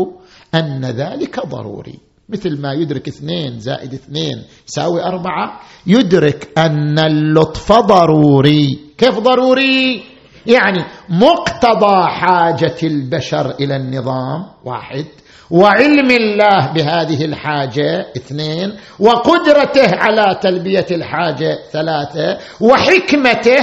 أن 0.55 0.85
ذلك 0.85 1.47
ضروري. 1.47 1.99
مثل 2.29 2.61
ما 2.61 2.73
يدرك 2.73 3.07
اثنين 3.07 3.59
زائد 3.59 3.93
اثنين 3.93 4.43
يساوي 4.67 5.03
أربعة 5.03 5.59
يدرك 5.87 6.49
أن 6.57 6.99
اللطف 6.99 7.71
ضروري. 7.71 8.79
كيف 8.97 9.19
ضروري؟ 9.19 10.14
يعني 10.47 10.85
مقتضى 11.09 12.07
حاجة 12.07 12.75
البشر 12.83 13.51
إلى 13.59 13.75
النظام 13.75 14.45
واحد. 14.63 15.05
وعلم 15.51 16.11
الله 16.11 16.73
بهذه 16.73 17.25
الحاجة 17.25 18.11
اثنين. 18.17 18.77
وقدرته 18.99 19.95
على 19.95 20.39
تلبية 20.41 20.85
الحاجة 20.91 21.59
ثلاثة. 21.71 22.37
وحكمته 22.61 23.59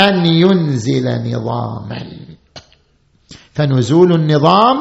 أن 0.00 0.26
ينزل 0.26 1.34
نظاما. 1.34 2.02
فنزول 3.52 4.12
النظام 4.12 4.76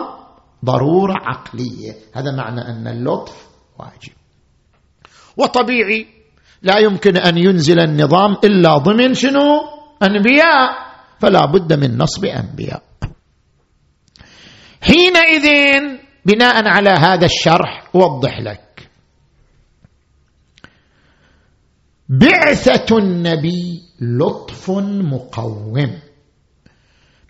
ضرورة 0.66 1.14
عقلية. 1.14 1.94
هذا 2.16 2.32
معنى 2.32 2.62
أن 2.62 2.88
اللطف 2.88 3.48
واجب. 3.80 4.14
وطبيعي 5.38 6.08
لا 6.62 6.78
يمكن 6.78 7.18
أن 7.18 7.38
ينزل 7.38 7.80
النظام 7.80 8.38
إلا 8.44 8.78
ضمن 8.78 9.14
شنو؟ 9.14 9.62
أنبياء. 10.04 10.85
فلا 11.20 11.46
بد 11.46 11.74
من 11.74 11.98
نصب 11.98 12.26
أنبياء. 12.26 12.84
حينئذ 14.82 15.48
بناء 16.26 16.68
على 16.68 16.90
هذا 16.90 17.26
الشرح 17.26 17.90
أوضح 17.96 18.40
لك. 18.40 18.90
بعثة 22.10 22.98
النبي 22.98 23.82
لطف 24.02 24.70
مقوم. 25.14 26.00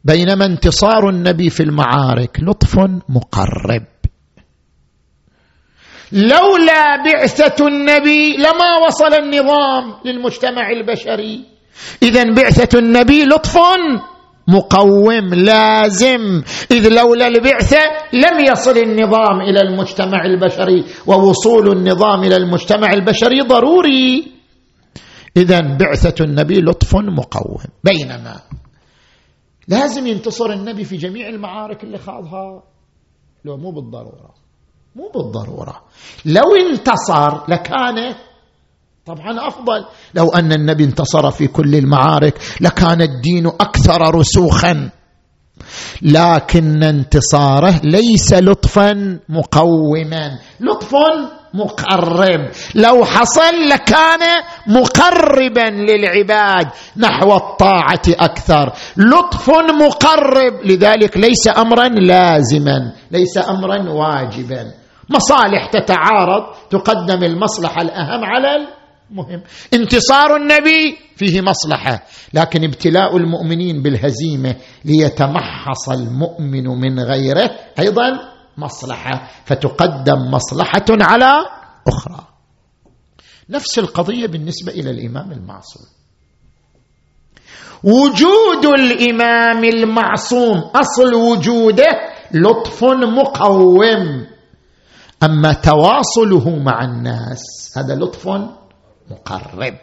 بينما 0.04 0.46
انتصار 0.46 1.10
النبي 1.10 1.50
في 1.50 1.64
المعارك 1.64 2.40
لطف 2.40 2.80
مقرب. 3.10 3.86
لولا 6.12 7.04
بعثة 7.04 7.68
النبي 7.68 8.38
لما 8.38 8.86
وصل 8.88 9.14
النظام 9.14 9.96
للمجتمع 10.06 10.70
البشري. 10.70 11.55
اذا 12.04 12.24
بعثة 12.34 12.80
النبي 12.80 13.26
لطف 13.26 13.58
مقوم 14.48 15.34
لازم. 15.34 16.44
إذ 16.72 16.90
لولا 16.90 17.28
البعثه 17.28 17.80
لم 18.14 18.46
يصل 18.52 18.78
النظام 18.78 19.42
إلى 19.42 19.60
المجتمع 19.60 20.26
البشري 20.26 20.86
ووصول 21.08 21.72
النظام 21.72 22.24
إلى 22.24 22.36
المجتمع 22.36 22.94
البشري 22.94 23.42
ضروري. 23.42 24.32
اذا 25.38 25.78
بعثة 25.78 26.24
النبي 26.26 26.62
لطف 26.62 26.96
مقوم 26.96 27.64
بينما 27.84 28.42
لازم 29.68 30.08
ينتصر 30.08 30.50
النبي 30.52 30.84
في 30.84 30.98
جميع 30.98 31.30
المعارك 31.30 31.84
اللي 31.84 31.98
خاضها. 31.98 32.64
لو 33.46 33.58
مو 33.58 33.72
بالضرورة 33.72 34.34
مو 34.96 35.12
بالضرورة. 35.16 35.84
لو 36.26 36.56
انتصر 36.70 37.50
لكان 37.50 38.16
طبعا 39.06 39.48
أفضل. 39.48 39.86
لو 40.14 40.30
أن 40.30 40.52
النبي 40.52 40.84
انتصر 40.84 41.32
في 41.32 41.48
كل 41.48 41.76
المعارك 41.76 42.34
لكان 42.62 43.02
الدين 43.02 43.48
أكثر 43.48 44.16
رسوخا. 44.16 44.90
لكن 46.02 46.84
انتصاره 46.84 47.82
ليس 47.84 48.34
لطفا 48.34 49.20
مقوما. 49.30 50.38
لطف 50.60 50.96
مقرب. 51.54 52.52
لو 52.76 53.06
حصل 53.06 53.70
لكان 53.70 54.20
مقربا 54.68 55.70
للعباد 55.70 56.68
نحو 56.98 57.36
الطاعة 57.36 58.02
أكثر. 58.08 58.74
لطف 58.98 59.50
مقرب. 59.50 60.66
لذلك 60.66 61.18
ليس 61.18 61.48
امرا 61.58 61.88
لازما. 61.88 62.94
ليس 63.12 63.38
امرا 63.38 63.90
واجبا. 63.90 64.72
مصالح 65.10 65.66
تتعارض. 65.72 66.44
تقدم 66.70 67.24
المصلحة 67.24 67.82
الأهم 67.82 68.24
على 68.24 68.68
مهم. 69.10 69.42
انتصار 69.74 70.36
النبي 70.36 70.98
فيه 71.16 71.42
مصلحة 71.42 72.04
لكن 72.34 72.64
ابتلاء 72.64 73.18
المؤمنين 73.18 73.82
بالهزيمة 73.82 74.56
ليتمحص 74.86 75.90
المؤمن 75.90 76.64
من 76.68 77.00
غيره 77.00 77.50
أيضا 77.80 78.20
مصلحة 78.58 79.30
فتقدم 79.46 80.32
مصلحة 80.32 80.86
على 80.90 81.32
أخرى. 81.88 82.28
نفس 83.50 83.80
القضية 83.80 84.28
بالنسبة 84.28 84.72
إلى 84.72 84.90
الإمام 84.90 85.32
المعصوم. 85.32 85.86
وجود 87.84 88.66
الإمام 88.66 89.64
المعصوم 89.64 90.58
أصل 90.58 91.14
وجوده 91.14 91.86
لطف 92.34 92.84
مقوم. 92.84 94.28
أما 95.24 95.54
تواصله 95.54 96.60
مع 96.60 96.84
الناس 96.84 97.42
هذا 97.78 97.96
لطف 97.96 98.28
مقرب. 99.12 99.78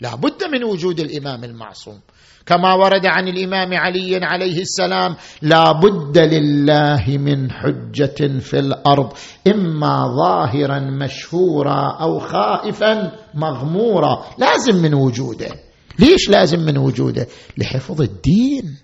لا 0.00 0.14
بد 0.14 0.44
من 0.44 0.64
وجود 0.64 1.00
الإمام 1.00 1.44
المعصوم. 1.44 2.00
كما 2.46 2.74
ورد 2.74 3.06
عن 3.06 3.28
الإمام 3.28 3.74
علي 3.74 4.20
عليه 4.22 4.60
السلام 4.60 5.16
لا 5.42 5.72
بد 5.72 6.18
لله 6.18 7.04
من 7.18 7.50
حجة 7.50 8.38
في 8.38 8.58
الأرض 8.58 9.12
إما 9.46 10.14
ظاهرا 10.16 10.78
مشهورا 10.78 11.96
أو 12.00 12.18
خائفا 12.18 13.12
مغمورا. 13.34 14.24
لازم 14.38 14.76
من 14.82 14.94
وجوده. 14.94 15.50
ليش 15.98 16.28
لازم 16.28 16.60
من 16.60 16.78
وجوده؟ 16.78 17.26
لحفظ 17.58 18.00
الدين. 18.02 18.76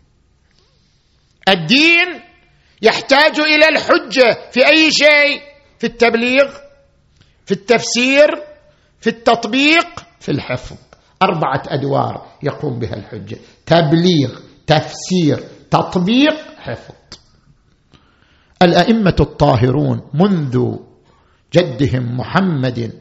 الدين 1.49 2.21
يحتاج 2.83 3.41
إلى 3.41 3.69
الحجة 3.69 4.39
في 4.53 4.67
أي 4.67 4.91
شيء؟ 4.91 5.41
في 5.79 5.87
التبليغ 5.87 6.51
في 7.47 7.53
التفسير 7.53 8.29
في 9.03 9.11
التطبيق 9.11 9.87
في 10.21 10.29
الحفظ. 10.29 10.77
أربعة 11.23 11.63
أدوار 11.67 12.27
يقوم 12.43 12.79
بها 12.79 12.95
الحجة. 12.97 13.39
تبليغ 13.67 14.39
تفسير 14.67 15.45
تطبيق 15.71 16.35
حفظ. 16.59 16.95
الأئمة 18.63 19.17
الطاهرون 19.21 20.01
منذ 20.15 20.77
جدهم 21.53 22.17
محمد 22.17 22.93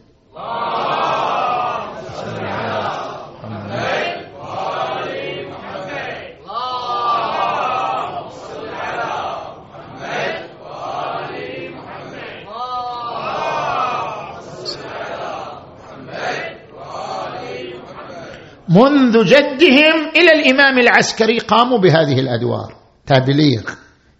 منذ 18.71 19.25
جدهم 19.25 20.09
إلى 20.15 20.31
الإمام 20.31 20.79
العسكري 20.79 21.39
قاموا 21.39 21.77
بهذه 21.77 22.19
الأدوار. 22.19 22.75
تبليغ 23.05 23.63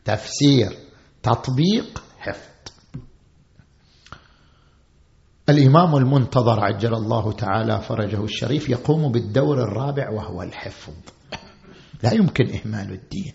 تفسير 0.06 0.78
تطبيق 1.24 2.04
حفظ. 2.20 2.52
الإمام 5.50 5.96
المنتظر 5.96 6.60
عجل 6.60 6.94
الله 6.94 7.32
تعالى 7.32 7.82
فرجه 7.82 8.24
الشريف 8.24 8.70
يقوم 8.70 9.12
بالدور 9.12 9.64
الرابع 9.64 10.10
وهو 10.10 10.42
الحفظ. 10.42 10.94
لا 12.04 12.14
يمكن 12.14 12.46
إهمال 12.46 12.92
الدين. 12.92 13.34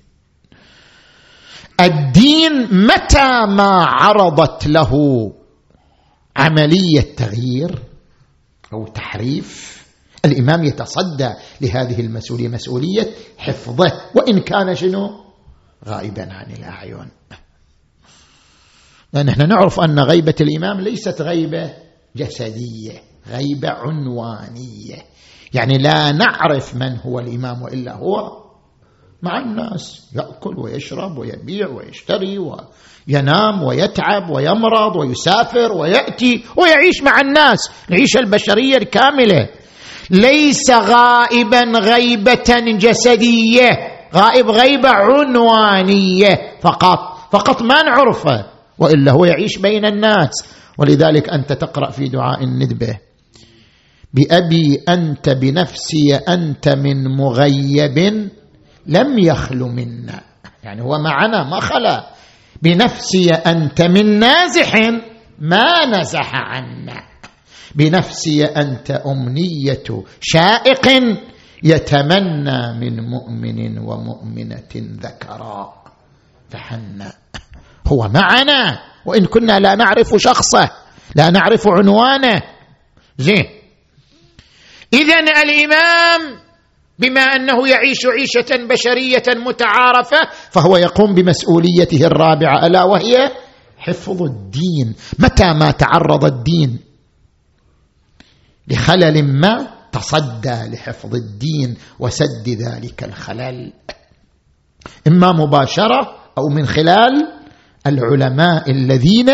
الدين 1.80 2.52
متى 2.86 3.46
ما 3.46 3.84
عرضت 3.84 4.66
له 4.66 4.92
عملية 6.36 7.14
تغيير 7.16 7.82
أو 8.72 8.86
تحريف 8.86 9.85
الإمام 10.24 10.64
يتصدى 10.64 11.30
لهذه 11.60 12.00
المسؤولية 12.00 12.48
مسؤولية 12.48 13.10
حفظه. 13.38 13.92
وإن 14.14 14.38
كان 14.38 14.74
شنو؟ 14.74 15.10
غائبا 15.88 16.32
عن 16.32 16.52
الأعين. 16.52 17.10
لأن 19.12 19.28
إحنا 19.28 19.46
نعرف 19.46 19.80
أن 19.80 19.98
غيبة 19.98 20.34
الإمام 20.40 20.80
ليست 20.80 21.22
غيبة 21.22 21.72
جسدية 22.16 23.02
غيبة 23.28 23.68
عنوانية. 23.68 24.96
يعني 25.54 25.78
لا 25.78 26.12
نعرف 26.12 26.74
من 26.74 26.96
هو 26.98 27.18
الإمام 27.18 27.62
والا 27.62 27.94
هو. 27.94 28.46
مع 29.22 29.38
الناس 29.38 30.10
يأكل 30.16 30.58
ويشرب 30.58 31.18
ويبيع 31.18 31.68
ويشتري 31.68 32.38
وينام 32.38 33.62
ويتعب 33.62 34.30
ويمرض 34.30 34.96
ويسافر 34.96 35.72
ويأتي 35.72 36.44
ويعيش 36.56 37.02
مع 37.02 37.20
الناس. 37.20 37.70
العيشه 37.90 38.18
البشرية 38.18 38.76
الكاملة. 38.76 39.48
ليس 40.10 40.70
غائبا 40.70 41.62
غيبة 41.78 42.54
جسدية. 42.78 43.70
غائب 44.14 44.50
غيبة 44.50 44.88
عنوانية 44.88 46.60
فقط. 46.60 46.98
فقط 47.32 47.62
ما 47.62 47.82
نعرفه 47.82 48.46
وإلا 48.78 49.12
هو 49.12 49.24
يعيش 49.24 49.58
بين 49.58 49.84
الناس. 49.84 50.30
ولذلك 50.78 51.28
أنت 51.28 51.52
تقرأ 51.52 51.90
في 51.90 52.08
دعاء 52.08 52.44
الندبة. 52.44 52.98
بأبي 54.14 54.82
أنت 54.88 55.28
بنفسي 55.28 56.14
أنت 56.28 56.68
من 56.68 57.16
مغيب 57.16 58.30
لم 58.86 59.18
يخل 59.18 59.58
منا. 59.58 60.20
يعني 60.64 60.82
هو 60.82 60.98
معنا 60.98 61.44
ما 61.50 61.60
خلا. 61.60 62.06
بنفسي 62.62 63.34
أنت 63.34 63.82
من 63.82 64.18
نازح 64.18 64.74
ما 65.38 65.86
نزح 65.86 66.34
عنا. 66.34 67.02
بنفسي 67.76 68.44
أنت 68.44 68.90
أمنية 68.90 70.04
شائق 70.20 70.88
يتمنى 71.62 72.72
من 72.80 73.00
مؤمن 73.00 73.78
ومؤمنة 73.78 74.72
ذكرا. 74.76 75.74
فحنا 76.50 77.12
هو 77.86 78.08
معنا. 78.08 78.78
وإن 79.06 79.26
كنا 79.26 79.60
لا 79.60 79.74
نعرف 79.74 80.14
شخصه 80.16 80.70
لا 81.14 81.30
نعرف 81.30 81.68
عنوانه. 81.68 82.42
زين. 83.18 83.46
اذا 84.92 85.18
الإمام 85.18 86.40
بما 86.98 87.20
أنه 87.20 87.68
يعيش 87.68 88.06
عيشة 88.06 88.66
بشرية 88.66 89.22
متعارفة 89.28 90.16
فهو 90.50 90.76
يقوم 90.76 91.14
بمسؤوليته 91.14 92.06
الرابعة 92.06 92.66
ألا 92.66 92.84
وهي 92.84 93.32
حفظ 93.78 94.22
الدين. 94.22 94.94
متى 95.18 95.52
ما 95.52 95.70
تعرض 95.70 96.24
الدين 96.24 96.85
لخلل 98.68 99.24
ما 99.40 99.68
تصدى 99.92 100.70
لحفظ 100.72 101.14
الدين 101.14 101.76
وسد 101.98 102.48
ذلك 102.48 103.04
الخلل. 103.04 103.72
إما 105.06 105.32
مباشرة 105.32 106.18
أو 106.38 106.48
من 106.48 106.66
خلال 106.66 107.32
العلماء 107.86 108.70
الذين 108.70 109.30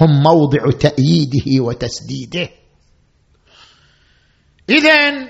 هم 0.00 0.22
موضع 0.22 0.70
تأييده 0.80 1.64
وتسديده. 1.64 2.48
اذا 4.68 5.28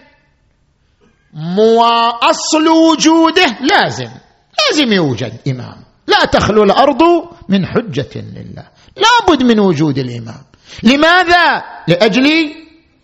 اصل 2.22 2.68
وجوده 2.68 3.58
لازم 3.60 4.10
لازم 4.58 4.92
يوجد 4.92 5.32
إمام. 5.48 5.84
لا 6.06 6.24
تخلو 6.24 6.62
الأرض 6.62 7.02
من 7.48 7.66
حجة 7.66 8.10
لله 8.14 8.68
لابد 8.96 9.42
من 9.42 9.60
وجود 9.60 9.98
الإمام. 9.98 10.44
لماذا؟ 10.82 11.62
لأجل 11.88 12.26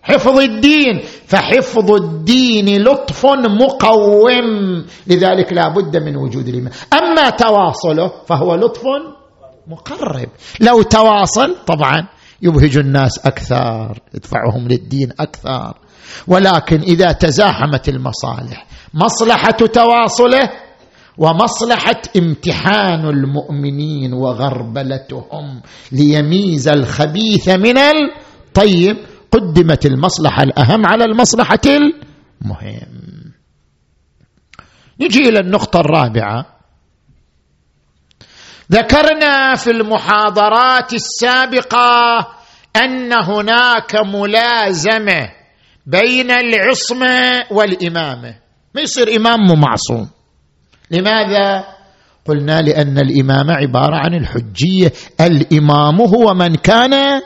حفظ 0.04 0.38
الدين 0.38 1.00
فحفظ 1.26 1.90
الدين 1.90 2.82
لطف 2.82 3.26
مقوم. 3.60 4.84
لذلك 5.06 5.52
لا 5.52 5.68
بد 5.68 5.96
من 5.96 6.16
وجود 6.16 6.48
الإمام 6.48 6.72
أما 6.92 7.30
تواصله 7.30 8.12
فهو 8.26 8.54
لطف 8.54 8.82
مقرب. 9.66 10.28
لو 10.60 10.82
تواصل 10.82 11.56
طبعا 11.66 12.08
يبهج 12.42 12.78
الناس 12.78 13.18
أكثر 13.18 13.98
يدفعهم 14.14 14.68
للدين 14.68 15.12
أكثر. 15.20 15.74
ولكن 16.26 16.80
إذا 16.80 17.12
تزاحمت 17.12 17.88
المصالح 17.88 18.66
مصلحة 18.94 19.50
تواصله 19.50 20.50
ومصلحة 21.18 22.02
امتحان 22.16 23.08
المؤمنين 23.08 24.12
وغربلتهم 24.12 25.62
ليميز 25.92 26.68
الخبيث 26.68 27.48
من 27.48 27.78
الطيب 27.78 28.96
قدمت 29.34 29.86
المصلحة 29.86 30.42
الأهم 30.42 30.86
على 30.86 31.04
المصلحة 31.04 31.60
المهم. 31.66 33.32
نجي 35.00 35.28
إلى 35.28 35.40
النقطة 35.40 35.80
الرابعة. 35.80 36.46
ذكرنا 38.72 39.54
في 39.54 39.70
المحاضرات 39.70 40.92
السابقة 40.92 42.18
أن 42.76 43.12
هناك 43.12 43.96
ملازمة 43.96 45.30
بين 45.86 46.30
العصمه 46.30 47.44
والامامه 47.50 48.34
ما 48.74 48.80
يصير 48.80 49.16
إمام 49.16 49.60
معصوم. 49.60 50.10
لماذا؟ 50.90 51.64
قلنا 52.26 52.60
لأن 52.60 52.98
الامامه 52.98 53.52
عبارة 53.54 53.96
عن 53.96 54.14
الحجية. 54.14 54.92
الإمام 55.20 56.00
هو 56.00 56.34
من 56.34 56.54
كان 56.54 57.20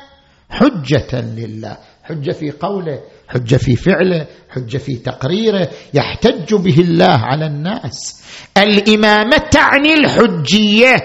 حجة 0.50 1.20
لله. 1.20 1.76
حجه 2.08 2.32
في 2.32 2.50
قوله 2.50 3.00
حجه 3.28 3.56
في 3.56 3.76
فعله 3.76 4.26
حجه 4.50 4.78
في 4.78 4.96
تقريره 4.96 5.68
يحتج 5.94 6.54
به 6.54 6.78
الله 6.78 7.18
على 7.18 7.46
الناس. 7.46 8.22
الإمامة 8.56 9.36
تعني 9.36 9.94
الحجية. 9.94 10.96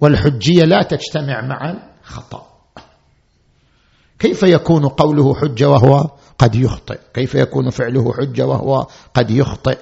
والحجية 0.00 0.64
لا 0.64 0.82
تجتمع 0.82 1.40
مع 1.40 1.74
الخطأ. 2.04 2.46
كيف 4.18 4.42
يكون 4.42 4.88
قوله 4.88 5.34
حجه 5.34 5.68
وهو 5.68 6.10
قد 6.38 6.54
يخطئ؟ 6.54 6.98
كيف 7.14 7.34
يكون 7.34 7.70
فعله 7.70 8.12
حجه 8.12 8.46
وهو 8.46 8.86
قد 9.14 9.30
يخطئ؟ 9.30 9.78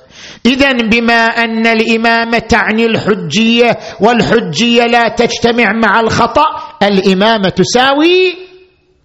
اذا 0.46 0.72
بما 0.72 1.14
أن 1.14 1.66
الإمامة 1.66 2.38
تعني 2.38 2.86
الحجية 2.86 3.78
والحجية 4.00 4.82
لا 4.82 5.08
تجتمع 5.08 5.72
مع 5.82 6.00
الخطأ 6.00 6.44
الإمامة 6.82 7.48
تساوي 7.48 8.53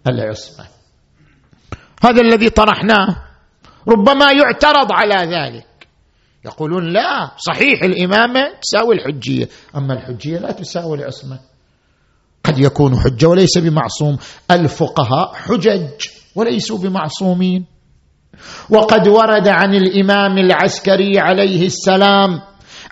العصمه 0.07 0.65
هذا 2.03 2.21
الذي 2.21 2.49
طرحناه. 2.49 3.15
ربما 3.87 4.31
يعترض 4.31 4.91
على 4.91 5.35
ذلك. 5.35 5.65
يقولون 6.45 6.93
لا 6.93 7.31
صحيح 7.37 7.83
الإمامة 7.83 8.39
تساوي 8.61 8.95
الحجية. 8.95 9.49
أما 9.75 9.93
الحجية 9.93 10.37
لا 10.37 10.51
تساوي 10.51 10.97
العصمة. 10.97 11.39
قد 12.43 12.59
يكون 12.59 12.99
حجة 12.99 13.27
وليس 13.27 13.57
بمعصوم. 13.57 14.17
الفقهاء 14.51 15.33
حجج 15.33 16.07
وليسوا 16.35 16.77
بمعصومين. 16.77 17.65
وقد 18.69 19.07
ورد 19.07 19.47
عن 19.47 19.73
الإمام 19.73 20.37
العسكري 20.37 21.19
عليه 21.19 21.65
السلام 21.65 22.41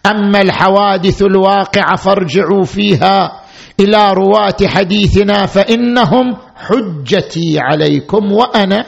أما 0.06 0.42
الحوادث 0.42 1.22
الواقعة 1.22 1.96
فارجعوا 1.96 2.64
فيها 2.64 3.44
إلى 3.80 4.14
رواة 4.14 4.58
حديثنا 4.64 5.46
فإنهم 5.46 6.38
حجتي 6.68 7.60
عليكم 7.60 8.32
وأنا 8.32 8.86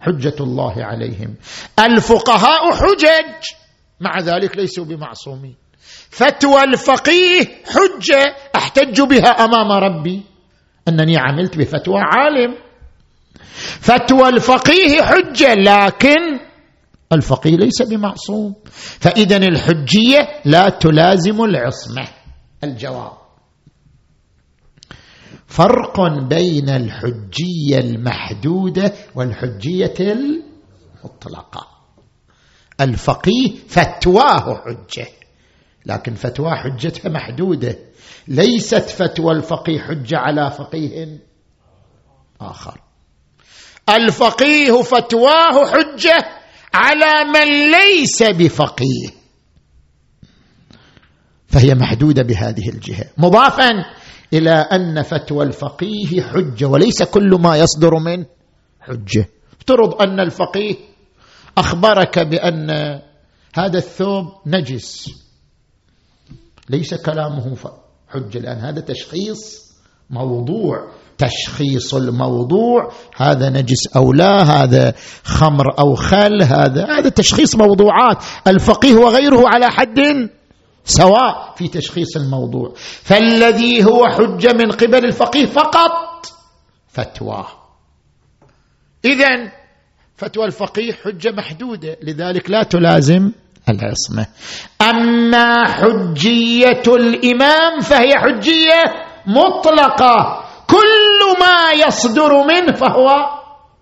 حجة 0.00 0.36
الله 0.40 0.84
عليهم. 0.84 1.34
الفقهاء 1.80 2.72
حجج 2.72 3.42
مع 4.00 4.20
ذلك 4.20 4.56
ليسوا 4.56 4.84
بمعصومين. 4.84 5.56
فتوى 6.10 6.64
الفقيه 6.64 7.44
حجة 7.66 8.36
أحتج 8.56 9.00
بها 9.00 9.28
أمام 9.28 9.72
ربي. 9.72 10.22
أنني 10.88 11.16
عملت 11.18 11.58
بفتوى 11.58 12.00
عالم. 12.00 12.54
فتوى 13.80 14.28
الفقيه 14.28 15.02
حجة 15.02 15.54
لكن 15.54 16.40
الفقيه 17.12 17.56
ليس 17.56 17.82
بمعصوم. 17.82 18.54
فاذا 19.00 19.36
الحجية 19.36 20.28
لا 20.44 20.68
تلازم 20.68 21.44
العصمة. 21.44 22.08
الجواب. 22.64 23.25
فرق 25.46 26.00
بين 26.28 26.68
الحجية 26.68 27.78
المحدودة 27.78 28.92
والحجية 29.14 29.94
المطلقة. 30.00 31.66
الفقيه 32.80 33.54
فتواه 33.68 34.62
حجة 34.64 35.08
لكن 35.86 36.14
فتوى 36.14 36.50
حجتها 36.56 37.08
محدودة. 37.08 37.78
ليست 38.28 38.90
فتوى 38.90 39.32
الفقيه 39.32 39.78
حجة 39.78 40.18
على 40.18 40.50
فقيه 40.50 41.18
آخر. 42.40 42.80
الفقيه 43.88 44.82
فتواه 44.82 45.66
حجة 45.66 46.18
على 46.74 47.24
من 47.24 47.70
ليس 47.70 48.22
بفقيه. 48.22 49.08
فهي 51.48 51.74
محدودة 51.74 52.22
بهذه 52.22 52.68
الجهة. 52.68 53.04
مضافا 53.18 53.70
إلى 54.32 54.50
أن 54.50 55.02
فتوى 55.02 55.44
الفقيه 55.44 56.22
حجة 56.22 56.66
وليس 56.66 57.02
كل 57.02 57.38
ما 57.40 57.56
يصدر 57.56 57.98
منه 57.98 58.26
حجة. 58.80 59.28
افترض 59.58 60.02
أن 60.02 60.20
الفقيه 60.20 60.74
أخبرك 61.58 62.18
بأن 62.18 62.70
هذا 63.54 63.78
الثوب 63.78 64.24
نجس. 64.46 65.10
ليس 66.70 66.94
كلامه 66.94 67.56
حجة 68.08 68.38
الان 68.38 68.58
هذا 68.58 68.80
تشخيص 68.80 69.66
موضوع. 70.10 70.88
تشخيص 71.18 71.94
الموضوع 71.94 72.92
هذا 73.16 73.50
نجس 73.50 73.96
أو 73.96 74.12
لا 74.12 74.42
هذا 74.42 74.94
خمر 75.24 75.78
أو 75.78 75.94
خل 75.94 76.42
هذا 76.42 76.86
هذا 76.98 77.08
تشخيص 77.08 77.56
موضوعات. 77.56 78.24
الفقيه 78.46 78.94
وغيره 78.94 79.42
على 79.46 79.66
حد 79.70 80.28
سواء 80.86 81.54
في 81.56 81.68
تشخيص 81.68 82.16
الموضوع. 82.16 82.72
فالذي 83.02 83.84
هو 83.84 84.06
حجة 84.06 84.52
من 84.52 84.70
قبل 84.70 85.04
الفقيه 85.04 85.46
فقط 85.46 86.26
فتواه 86.88 87.46
اذا 89.04 89.52
فتوى 90.16 90.44
الفقيه 90.44 90.92
حجة 90.92 91.32
محدودة 91.32 91.96
لذلك 92.02 92.50
لا 92.50 92.62
تلازم 92.62 93.32
العصمة. 93.68 94.26
أما 94.82 95.64
حجية 95.68 96.82
الإمام 96.86 97.80
فهي 97.80 98.12
حجية 98.16 98.82
مطلقة. 99.26 100.44
كل 100.66 101.40
ما 101.40 101.86
يصدر 101.86 102.46
منه 102.46 102.72
فهو 102.72 103.08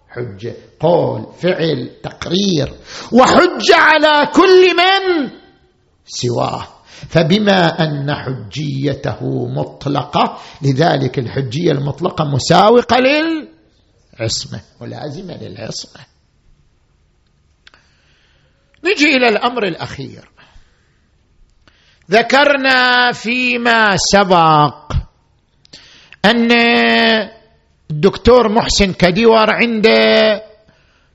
حجة. 0.09 0.57
قول 0.81 1.27
فعل 1.43 1.91
تقرير. 2.03 2.73
وحجة 3.13 3.77
على 3.77 4.27
كل 4.27 4.77
من 4.77 5.31
سواه. 6.07 6.74
فبما 7.09 7.67
أن 7.67 8.15
حجيته 8.15 9.49
مطلقة 9.49 10.39
لذلك 10.63 11.19
الحجية 11.19 11.73
المطلقة 11.73 12.25
مساوقة 12.25 12.97
للعصمة 12.97 14.61
ولازمه 14.81 15.35
للعصمة. 15.35 16.05
نجي 18.85 19.17
إلى 19.17 19.29
الأمر 19.29 19.65
الأخير. 19.65 20.31
ذكرنا 22.11 23.13
فيما 23.13 23.97
سبق 23.97 24.93
أن 26.25 26.49
الدكتور 27.91 28.53
محسن 28.53 28.93
كديور 28.93 29.55
عنده 29.55 30.43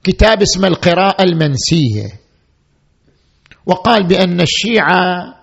كتاب 0.03 0.41
اسمه 0.41 0.67
القراءة 0.67 1.23
المنسية 1.23 2.19
وقال 3.65 4.07
بأن 4.07 4.41
الشيعة 4.41 5.38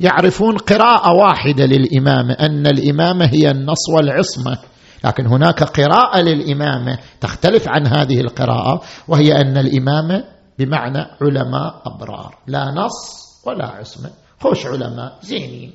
يعرفون 0.00 0.56
قراءة 0.56 1.12
واحدة 1.12 1.66
للإمامة 1.66 2.32
أن 2.32 2.66
الإمامة 2.66 3.24
هي 3.26 3.50
النص 3.50 3.88
والعصمة. 3.96 4.58
لكن 5.04 5.26
هناك 5.26 5.62
قراءة 5.62 6.20
للإمامة 6.20 6.98
تختلف 7.20 7.68
عن 7.68 7.86
هذه 7.86 8.20
القراءة 8.20 8.80
وهي 9.08 9.32
أن 9.32 9.56
الإمامة 9.58 10.24
بمعنى 10.58 10.98
علماء 11.22 11.82
أبرار. 11.86 12.38
لا 12.46 12.64
نص 12.64 13.28
ولا 13.46 13.66
عصمة. 13.66 14.10
خوش 14.40 14.66
علماء 14.66 15.18
زينين. 15.22 15.72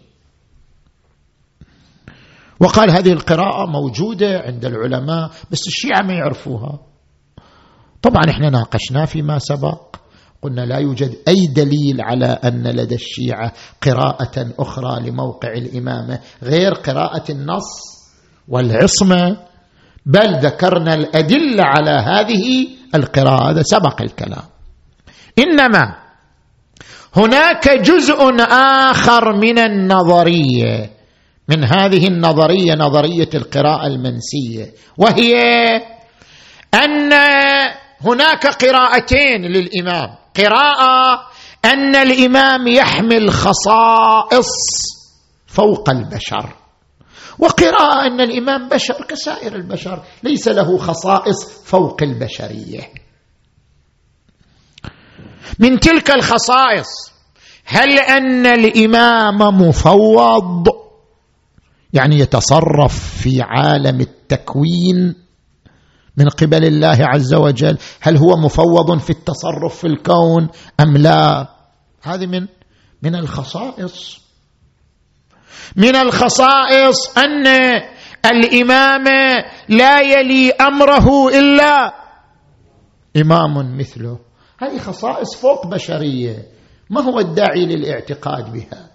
وقال 2.60 2.92
هذه 2.92 3.12
القراءة 3.12 3.66
موجودة 3.66 4.40
عند 4.40 4.66
العلماء 4.66 5.32
بس 5.52 5.68
الشيعة 5.68 6.02
ما 6.02 6.14
يعرفوها. 6.14 6.80
طبعا 8.02 8.24
إحنا 8.30 8.50
ناقشنا 8.50 9.06
فيما 9.06 9.40
سبق. 9.40 9.96
قلنا 10.44 10.62
لا 10.62 10.78
يوجد 10.78 11.16
أي 11.28 11.48
دليل 11.48 12.02
على 12.02 12.26
أن 12.26 12.68
لدى 12.68 12.96
الشيعة 12.96 13.54
قراءة 13.82 14.48
أخرى 14.60 15.10
لموقع 15.10 15.54
الإمامة 15.54 16.20
غير 16.44 16.74
قراءة 16.74 17.32
النص 17.32 17.70
والعصمة. 18.48 19.38
بل 20.06 20.40
ذكرنا 20.40 20.94
الأدلة 20.94 21.64
على 21.64 21.92
هذه 21.92 22.68
القراءة 22.96 23.52
هذا 23.52 23.62
سبق 23.64 24.02
الكلام. 24.02 24.44
إنما 25.40 25.96
هناك 27.16 27.70
جزء 27.70 28.42
آخر 28.90 29.36
من 29.36 29.60
النظرية 29.60 30.90
من 31.50 31.64
هذه 31.64 32.08
النظرية 32.08 32.74
نظرية 32.74 33.30
القراءة 33.36 33.88
المنسية 33.88 34.72
وهي 34.98 35.34
أن 36.74 37.14
هناك 38.06 38.48
قراءتين 38.48 39.42
للإمام. 39.42 40.16
قراءة 40.38 41.20
أن 41.66 41.96
الإمام 41.96 42.68
يحمل 42.68 43.32
خصائص 43.32 44.52
فوق 45.48 45.90
البشر 45.90 46.54
وقراءة 47.40 48.08
أن 48.08 48.22
الإمام 48.22 48.70
بشر 48.70 49.06
كسائر 49.10 49.56
البشر 49.56 50.04
ليس 50.24 50.48
له 50.48 50.78
خصائص 50.78 51.64
فوق 51.66 52.04
البشرية. 52.04 52.90
من 55.60 55.80
تلك 55.80 56.12
الخصائص 56.12 56.88
هل 57.66 58.00
أن 58.00 58.46
الإمام 58.46 59.38
مفوض؟ 59.38 60.68
يعني 61.94 62.20
يتصرف 62.20 63.22
في 63.22 63.42
عالم 63.42 64.02
التكوين 64.02 65.23
من 66.18 66.30
قبل 66.30 66.66
الله 66.66 66.98
عز 67.00 67.34
وجل. 67.34 67.78
هل 68.02 68.18
هو 68.18 68.38
مفوض 68.38 69.00
في 69.00 69.10
التصرف 69.10 69.78
في 69.78 69.88
الكون 69.88 70.50
أم 70.80 70.98
لا؟ 70.98 71.48
هذه 72.04 72.26
من 72.26 72.48
من 73.02 73.16
الخصائص. 73.16 74.24
من 75.76 75.96
الخصائص 75.96 77.18
أن 77.18 77.48
الإمام 78.26 79.04
لا 79.70 80.02
يلي 80.02 80.52
أمره 80.52 81.30
إلا 81.30 81.94
إمام 83.18 83.78
مثله. 83.78 84.20
هذه 84.60 84.78
خصائص 84.78 85.36
فوق 85.36 85.68
بشرية. 85.68 86.48
ما 86.90 87.02
هو 87.02 87.20
الداعي 87.20 87.66
للاعتقاد 87.66 88.54
بها؟ 88.54 88.93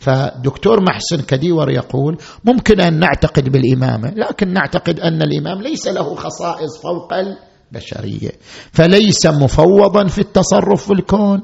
فدكتور 0.00 0.80
محسن 0.82 1.22
كديور 1.22 1.70
يقول 1.70 2.18
ممكن 2.44 2.80
أن 2.80 2.98
نعتقد 2.98 3.48
بالإمامة 3.48 4.10
لكن 4.16 4.52
نعتقد 4.52 5.00
أن 5.00 5.22
الإمام 5.22 5.62
ليس 5.62 5.86
له 5.86 6.14
خصائص 6.14 6.82
فوق 6.82 7.12
البشرية 7.12 8.30
فليس 8.72 9.26
مفوضا 9.26 10.06
في 10.06 10.18
التصرف 10.18 10.86
في 10.86 10.92
الكون 10.92 11.42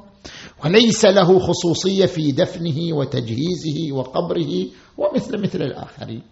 وليس 0.65 1.05
له 1.05 1.39
خصوصية 1.39 2.07
في 2.07 2.33
دفنه 2.33 2.97
وتجهيزه 2.97 3.93
وقبره 3.93 4.67
ومثل 4.99 5.43
مثل 5.43 5.63
الآخرين. 5.63 6.23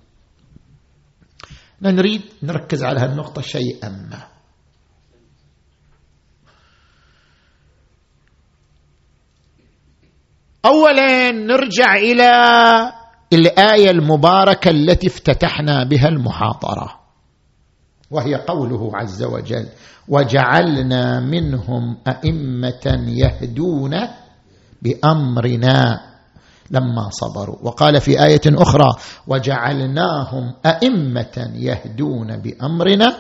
نريد 1.83 2.23
نركز 2.43 2.85
على 2.85 3.01
هالنقطه 3.01 3.43
شيئا 3.43 3.89
ما. 3.89 4.34
اولا 10.67 11.31
نرجع 11.31 11.95
إلى 11.95 12.31
الآية 13.33 13.91
المباركة 13.91 14.71
التي 14.71 15.07
افتتحنا 15.07 15.85
بها 15.85 16.09
المحاضرة. 16.09 17.01
وهي 18.11 18.35
قوله 18.35 18.91
عز 18.95 19.23
وجل 19.23 19.69
وجعلنا 20.09 21.21
منهم 21.21 21.97
أئمة 22.09 23.05
يهدون 23.09 23.95
بأمرنا 24.83 26.01
لما 26.71 27.11
صبروا. 27.11 27.57
وقال 27.63 28.01
في 28.01 28.25
آية 28.25 28.41
أخرى 28.47 28.91
وجعلناهم 29.27 30.55
أئمة 30.67 31.53
يهدون 31.55 32.37
بأمرنا 32.37 33.17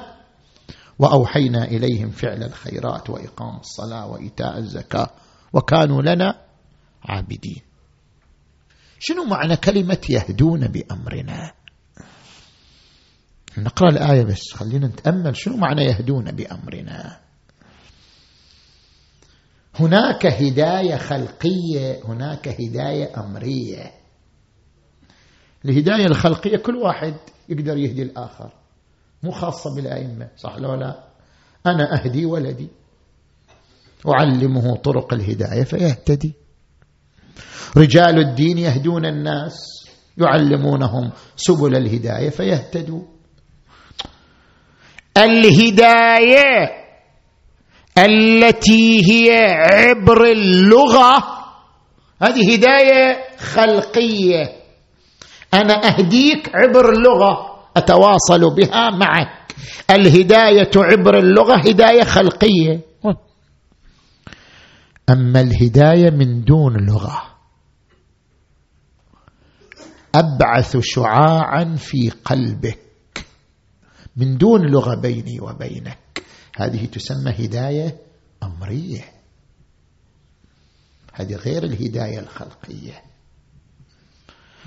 وأوحينا 0.98 1.64
إليهم 1.64 2.10
فعل 2.10 2.42
الخيرات 2.42 3.10
وإقام 3.10 3.56
الصلاة 3.60 4.06
وإيتاء 4.06 4.58
الزكاة. 4.58 5.06
وكانوا 5.52 6.02
لنا 6.02 6.43
عابدين. 7.04 7.62
شنو 8.98 9.24
معنى 9.24 9.56
كلمة 9.56 10.00
يهدون 10.10 10.66
بأمرنا؟ 10.66 11.52
نقرأ 13.58 13.88
الآية 13.88 14.22
بس 14.22 14.52
خلينا 14.52 14.86
نتأمل 14.86 15.36
شنو 15.36 15.56
معنى 15.56 15.84
يهدون 15.84 16.32
بأمرنا. 16.32 17.20
هناك 19.74 20.26
هداية 20.26 20.96
خلقية 20.96 22.00
هناك 22.04 22.48
هداية 22.48 23.24
أمرية. 23.24 23.92
الهداية 25.64 26.06
الخلقية 26.06 26.56
كل 26.56 26.76
واحد 26.76 27.14
يقدر 27.48 27.76
يهدي 27.76 28.02
الآخر 28.02 28.52
مو 29.22 29.30
خاصة 29.30 29.74
بالأئمة 29.74 30.30
صح 30.36 30.56
لو 30.56 30.74
لا؟ 30.74 31.08
أنا 31.66 31.94
أهدي 31.94 32.26
ولدي 32.26 32.68
أعلمه 34.08 34.76
طرق 34.76 35.14
الهداية 35.14 35.64
فيهتدي. 35.64 36.43
رجال 37.76 38.18
الدين 38.18 38.58
يهدون 38.58 39.06
الناس 39.06 39.56
يعلمونهم 40.18 41.10
سبل 41.36 41.76
الهداية 41.76 42.30
فيهتدوا. 42.30 43.02
الهداية 45.16 46.70
التي 47.98 49.12
هي 49.12 49.30
عبر 49.50 50.24
اللغة 50.24 51.24
هذه 52.22 52.54
هداية 52.54 53.24
خلقية. 53.38 54.52
أنا 55.54 55.88
أهديك 55.88 56.50
عبر 56.54 56.92
اللغة 56.92 57.54
أتواصل 57.76 58.54
بها 58.54 58.90
معك. 58.90 59.54
الهداية 59.90 60.70
عبر 60.76 61.18
اللغة 61.18 61.56
هداية 61.56 62.04
خلقية. 62.04 62.80
أما 65.10 65.40
الهداية 65.40 66.10
من 66.10 66.44
دون 66.44 66.86
لغة. 66.86 67.33
أبعث 70.14 70.76
شعاعا 70.80 71.76
في 71.76 72.10
قلبك. 72.10 72.78
من 74.16 74.38
دون 74.38 74.60
لغة 74.70 74.94
بيني 74.94 75.40
وبينك. 75.40 76.22
هذه 76.56 76.86
تسمى 76.86 77.30
هداية 77.30 77.98
أمرية. 78.42 79.04
هذه 81.12 81.34
غير 81.34 81.64
الهداية 81.64 82.18
الخلقية. 82.18 83.02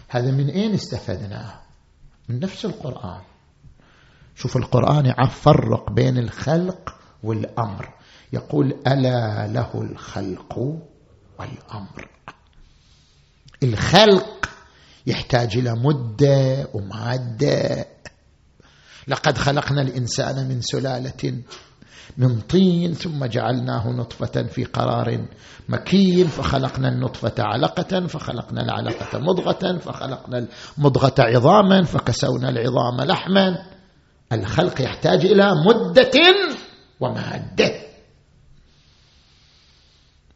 هذا 0.08 0.32
من 0.32 0.50
أين 0.50 0.74
استفدناه 0.74 1.62
من 2.30 2.40
نفس 2.40 2.66
القرآن. 2.66 3.22
شوف 4.36 4.58
القرآن 4.58 5.06
يفرق 5.06 5.92
بين 5.92 6.18
الخلق 6.18 6.96
والأمر. 7.24 7.94
يقول 8.34 8.76
ألا 8.88 9.48
له 9.48 9.82
الخلق 9.82 10.60
والأمر. 11.40 12.10
الخلق 13.64 14.37
يحتاج 15.08 15.58
إلى 15.58 15.74
مدة 15.74 16.68
ومادة. 16.74 17.86
لقد 19.08 19.38
خلقنا 19.38 19.82
الإنسان 19.82 20.48
من 20.50 20.62
سلالة 20.62 21.42
من 22.18 22.42
طين 22.42 22.94
ثم 22.94 23.26
جعلناه 23.26 23.90
نطفة 23.90 24.44
في 24.44 24.64
قرار 24.64 25.26
مكين 25.70 26.28
فخلقنا 26.28 26.90
النطفة 26.90 27.34
علقة 27.40 28.08
فخلقنا 28.08 28.62
العلقة 28.62 29.20
مضغة 29.20 29.78
فخلقنا 29.78 30.48
المضغة 30.78 31.16
عظاما 31.20 31.84
فكسونا 31.84 32.50
العظام 32.50 33.02
لحما. 33.02 33.66
الخلق 34.32 34.82
يحتاج 34.82 35.26
إلى 35.26 35.52
مدة 35.68 36.12
ومادة. 37.00 37.72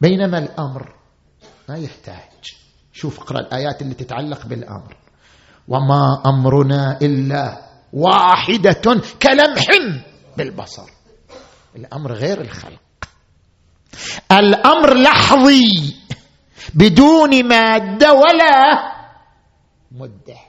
بينما 0.01 0.37
الأمر 0.37 0.95
ما 1.69 1.77
يحتاج. 1.77 2.60
شوف 3.01 3.19
اقرأ 3.19 3.39
الآيات 3.39 3.81
اللي 3.81 3.93
تتعلق 3.93 4.45
بالأمر. 4.45 4.95
وما 5.67 6.21
أمرنا 6.25 6.99
إلا 7.01 7.61
واحدة 7.93 8.81
كلمح 9.21 9.65
بالبصر. 10.37 10.89
الأمر 11.75 12.13
غير 12.13 12.41
الخلق. 12.41 12.81
الأمر 14.31 14.97
لحظي 14.97 15.95
بدون 16.73 17.47
مادة 17.47 18.13
ولا 18.13 18.53
مدة. 19.91 20.39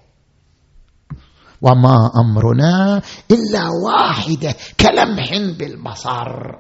وما 1.63 2.11
أمرنا 2.17 3.03
إلا 3.31 3.65
واحدة 3.87 4.55
كلمح 4.81 5.57
بالبصر. 5.59 6.53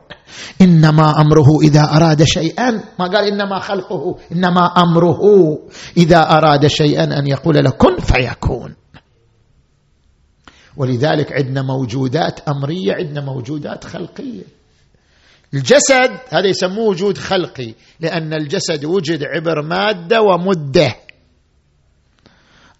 إنما 0.60 1.20
أمره 1.20 1.60
إذا 1.62 1.84
أراد 1.96 2.22
شيئا. 2.22 2.70
ما 2.98 3.06
قال 3.06 3.32
إنما 3.32 3.58
خلقه 3.58 4.18
إنما 4.32 4.66
أمره 4.66 5.20
إذا 5.96 6.20
أراد 6.20 6.66
شيئا 6.66 7.04
أن 7.18 7.26
يقول 7.26 7.64
له 7.64 7.70
كن 7.70 7.96
فيكون. 7.98 8.74
ولذلك 10.76 11.32
عندنا 11.32 11.62
موجودات 11.62 12.40
أمرية 12.48 12.94
عندنا 12.94 13.20
موجودات 13.20 13.84
خلقية. 13.84 14.44
الجسد 15.54 16.10
هذا 16.28 16.46
يسموه 16.46 16.88
وجود 16.88 17.18
خلقي 17.18 17.74
لأن 18.00 18.32
الجسد 18.34 18.84
وجد 18.84 19.22
عبر 19.22 19.62
مادة 19.62 20.22
ومدة. 20.22 20.96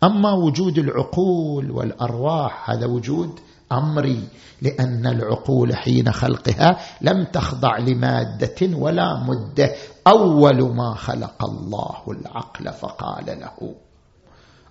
أما 0.05 0.33
وجود 0.33 0.79
العقول 0.79 1.71
والأرواح 1.71 2.71
هذا 2.71 2.87
وجود 2.87 3.41
امري 3.79 4.29
لأن 4.63 5.07
العقول 5.07 5.77
حين 5.77 6.13
خلقها 6.13 6.81
لم 7.01 7.25
تخضع 7.25 7.79
لمادة 7.79 8.77
ولا 8.77 9.25
مده 9.27 9.75
أول 10.07 10.75
ما 10.77 10.95
خلق 10.95 11.45
الله 11.45 12.03
العقل 12.09 12.73
فقال 12.73 13.27
له. 13.27 13.75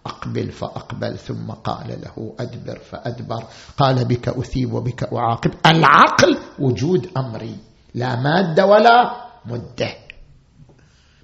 أقبل 0.05 0.51
فأقبل 0.51 1.17
ثم 1.17 1.51
قال 1.51 1.87
له. 1.87 2.35
أدبر 2.39 2.79
فأدبر. 2.79 3.43
قال 3.77 4.05
بك 4.05 4.27
أثيب 4.27 4.73
وبك 4.73 5.13
أعاقب. 5.13 5.51
العقل 5.65 6.37
وجود 6.59 7.09
أمري. 7.17 7.55
لا 7.95 8.15
مادة 8.15 8.65
ولا 8.65 9.11
مده 9.45 9.91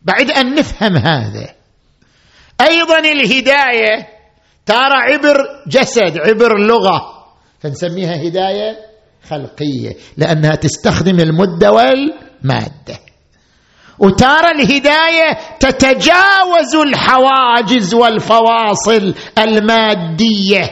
بعد 0.02 0.32
أن 0.32 0.56
نفهم 0.56 0.98
هذا 0.98 1.50
أيضا 2.62 3.00
الهداية 3.00 4.08
ترى 4.66 4.94
عبر 4.94 5.38
جسد 5.68 6.18
عبر 6.18 6.58
لغة 6.58 7.17
فنسميها 7.60 8.16
هداية 8.28 8.78
خلقية 9.30 9.98
لأنها 10.18 10.56
تستخدم 10.56 11.20
المده 11.20 11.72
والمادة. 11.72 13.00
وترى 14.00 14.52
الهداية 14.52 15.38
تتجاوز 15.60 16.76
الحواجز 16.76 17.94
والفواصل 17.94 19.14
المادية. 19.38 20.72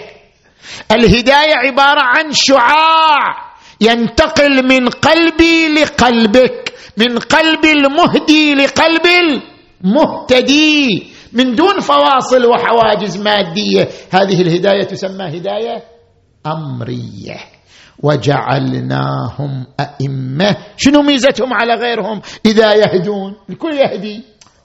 الهداية 0.92 1.56
عبارة 1.56 2.02
عن 2.02 2.32
شعاع 2.32 3.56
ينتقل 3.82 4.68
من 4.68 4.90
قلبي 4.90 5.68
لقلبك 5.68 6.74
من 6.98 7.20
قلب 7.20 7.66
المهدي 7.66 8.54
لقلب 8.54 9.06
المهتدي 9.84 11.08
من 11.34 11.56
دون 11.56 11.80
فواصل 11.80 12.46
وحواجز 12.46 13.18
مادية. 13.18 13.90
هذه 14.12 14.42
الهداية 14.42 14.84
تسمى 14.84 15.38
هداية 15.38 15.95
أمرية. 16.48 17.38
وجعلناهم 18.04 19.66
أئمة. 19.80 20.58
شنو 20.78 21.02
ميزتهم 21.02 21.54
على 21.54 21.74
غيرهم؟ 21.74 22.22
إذا 22.46 22.74
يهدون. 22.74 23.36
الكل 23.50 23.74
يهدي. 23.74 24.24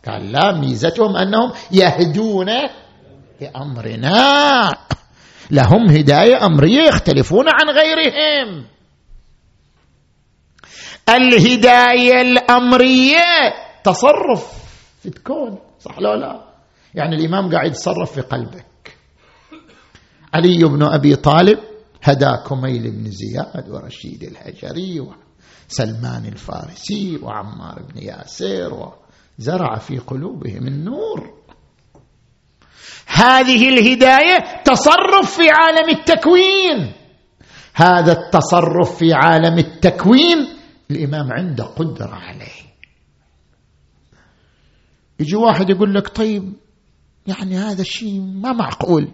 قال 0.09 0.33
لا 0.33 0.53
ميزتهم 0.53 1.17
أنهم 1.17 1.53
يهدون 1.73 2.51
بامرنا 3.41 4.75
لهم 5.51 5.89
هداية 5.91 6.47
أمرية 6.47 6.83
يختلفون 6.89 7.47
عن 7.49 7.71
غيرهم. 7.71 8.65
الهداية 11.09 12.21
الأمرية 12.21 13.53
تصرف 13.85 14.53
في 15.03 15.09
الكون 15.09 15.59
صح 15.81 15.99
لو 15.99 16.15
لا؟ 16.15 16.41
يعني 16.95 17.17
الإمام 17.17 17.53
قاعد 17.53 17.71
يتصرف 17.71 18.13
في 18.13 18.21
قلبك. 18.21 18.97
علي 20.35 20.59
بن 20.59 20.83
أبي 20.83 21.17
طالب 21.17 21.59
هدى 22.03 22.37
كميل 22.49 22.91
بن 22.91 23.11
زياد 23.11 23.69
ورشيد 23.69 24.23
الهجري 24.23 25.01
وسلمان 25.01 26.27
الفارسي 26.27 27.19
وعمار 27.23 27.83
بن 27.83 28.03
ياسر 28.03 28.93
وزرع 29.39 29.79
في 29.79 29.99
قلوبهم 29.99 30.67
النور. 30.67 31.41
هذه 33.07 33.69
الهداية 33.69 34.63
تصرف 34.65 35.37
في 35.37 35.49
عالم 35.51 35.89
التكوين. 35.89 36.93
هذا 37.75 38.13
التصرف 38.13 38.97
في 38.99 39.13
عالم 39.13 39.59
التكوين 39.59 40.49
الإمام 40.91 41.33
عنده 41.33 41.65
قدرة 41.65 42.15
عليه. 42.15 42.71
يجي 45.21 45.37
واحد 45.37 45.71
يقول 45.71 45.95
لك 45.95 46.09
طيب 46.09 46.53
يعني 47.27 47.57
هذا 47.57 47.81
الشيء 47.81 48.21
ما 48.21 48.53
معقول. 48.53 49.09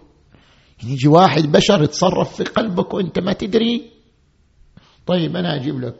يعني 0.79 0.93
يجي 0.93 1.07
واحد 1.07 1.41
بشر 1.41 1.83
يتصرف 1.83 2.35
في 2.35 2.43
قلبك 2.43 2.93
وانت 2.93 3.19
ما 3.19 3.33
تدري. 3.33 3.91
طيب 5.07 5.35
أنا 5.35 5.55
أجيب 5.55 5.79
لك 5.79 5.99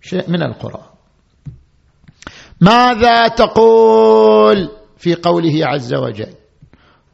شيء 0.00 0.30
من 0.30 0.42
القرآن. 0.42 0.94
ماذا 2.60 3.28
تقول 3.28 4.70
في 4.98 5.14
قوله 5.14 5.66
عز 5.66 5.94
وجل؟ 5.94 6.34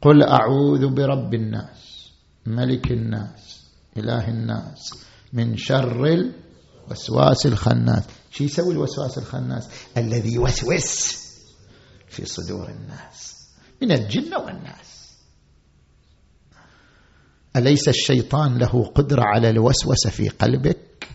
قل 0.01 0.23
أعوذ 0.23 0.87
برب 0.87 1.33
الناس 1.33 2.11
ملك 2.45 2.91
الناس 2.91 3.67
إله 3.97 4.27
الناس 4.27 4.93
من 5.33 5.57
شر 5.57 6.05
الوسواس 6.87 7.45
الخناس. 7.45 8.03
شو 8.31 8.43
يسوي 8.43 8.73
الوسواس 8.73 9.17
الخناس؟ 9.17 9.69
الذي 9.97 10.33
يوسوس 10.33 11.21
في 12.07 12.25
صدور 12.25 12.69
الناس 12.69 13.47
من 13.81 13.91
الجن 13.91 14.35
والناس. 14.35 15.00
أليس 17.55 17.87
الشيطان 17.87 18.57
له 18.57 18.91
قدرة 18.95 19.23
على 19.23 19.49
الوسوسة 19.49 20.09
في 20.09 20.29
قلبك؟ 20.29 21.07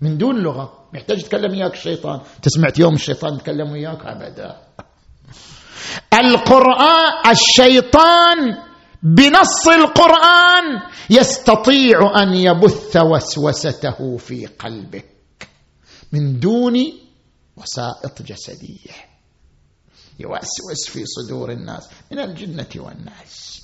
من 0.00 0.18
دون 0.18 0.42
لغة. 0.42 0.88
يحتاج 0.94 1.18
يتكلم 1.18 1.50
وياك 1.50 1.72
الشيطان. 1.72 2.20
تسمعت 2.42 2.78
يوم 2.78 2.94
الشيطان 2.94 3.34
يتكلم 3.34 3.70
وياك 3.72 4.00
أبدا. 4.02 4.56
القرآن 6.14 7.30
الشيطان 7.30 8.38
بنص 9.02 9.68
القرآن 9.68 10.64
يستطيع 11.10 12.22
أن 12.22 12.34
يبث 12.34 12.96
وسوسته 12.96 14.16
في 14.16 14.46
قلبك 14.46 15.06
من 16.12 16.40
دون 16.40 16.74
وسائط 17.56 18.22
جسدية. 18.22 19.12
يوسوس 20.20 20.88
في 20.88 21.04
صدور 21.06 21.52
الناس 21.52 21.88
من 22.12 22.18
الجنة 22.18 22.68
والناس. 22.76 23.62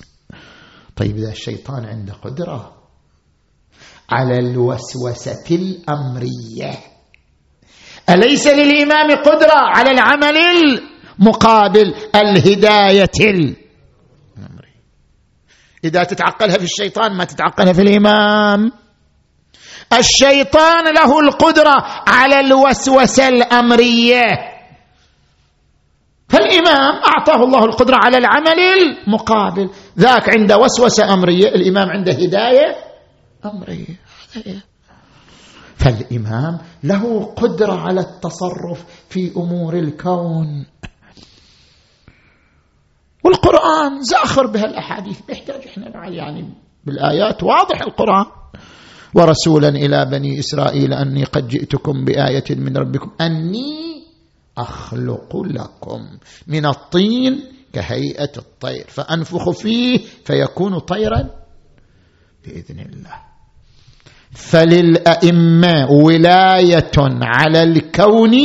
طيب 0.99 1.17
إذا 1.17 1.31
الشيطان 1.31 1.85
عنده 1.85 2.13
قدرة 2.13 2.77
على 4.11 4.35
الوسوسة 4.35 5.47
الأمرية 5.51 6.79
أليس 8.11 8.47
للإمام 8.47 9.11
قدرة 9.11 9.55
على 9.55 9.91
العمل 9.91 10.37
المقابل 10.37 11.95
الهداية 12.15 13.11
الأمرية؟ 13.21 14.79
إذا 15.85 16.05
تتعقلها 16.05 16.59
في 16.59 16.65
الشيطان 16.65 17.17
ما 17.17 17.25
تتعقلها 17.25 17.73
في 17.73 17.83
الإمام. 17.83 18.73
الشيطان 19.93 20.95
له 20.95 21.21
القدرة 21.21 21.75
على 22.09 22.41
الوسوسة 22.41 23.29
الأمرية. 23.29 24.58
فالإمام 26.29 26.95
أعطاه 27.07 27.45
الله 27.45 27.65
القدرة 27.65 27.97
على 28.05 28.19
العمل 28.19 28.59
المقابل. 28.59 29.71
ذاك 29.99 30.29
عنده 30.29 30.57
وسوسة 30.57 31.15
أمرية 31.15 31.49
الإمام 31.49 31.89
عنده 31.89 32.13
هداية 32.13 32.77
أمرية. 33.45 33.97
فالإمام 35.77 36.59
له 36.85 37.25
قدرة 37.25 37.73
على 37.73 38.01
التصرف 38.01 38.85
في 39.09 39.33
أمور 39.37 39.79
الكون. 39.79 40.67
والقرآن 43.25 44.03
زاخر 44.03 44.47
بهالأحاديث. 44.47 45.21
يحتاج 45.29 45.67
إحنا 45.67 45.91
بعد 45.91 46.13
يعني 46.13 46.55
بالآيات 46.85 47.43
واضح 47.43 47.83
القرآن. 47.83 48.27
ورسولا 49.15 49.69
إلى 49.69 50.05
بني 50.05 50.39
إسرائيل 50.39 50.93
أني 50.93 51.25
قد 51.25 51.49
جئتكم 51.49 52.05
بآية 52.05 52.45
من 52.51 52.77
ربكم. 52.77 53.11
أني 53.21 53.98
أخلق 54.59 55.37
لكم 55.37 56.01
من 56.47 56.67
الطين 56.67 57.45
كهيئة 57.73 58.33
الطير 58.39 58.85
فأنفخ 58.89 59.51
فيه 59.51 59.99
فيكون 60.25 60.79
طيرا 60.79 61.31
بإذن 62.47 62.81
الله. 62.81 63.15
فللأئمة 64.33 65.91
ولاية 65.91 66.93
على 67.23 67.63
الكون 67.63 68.37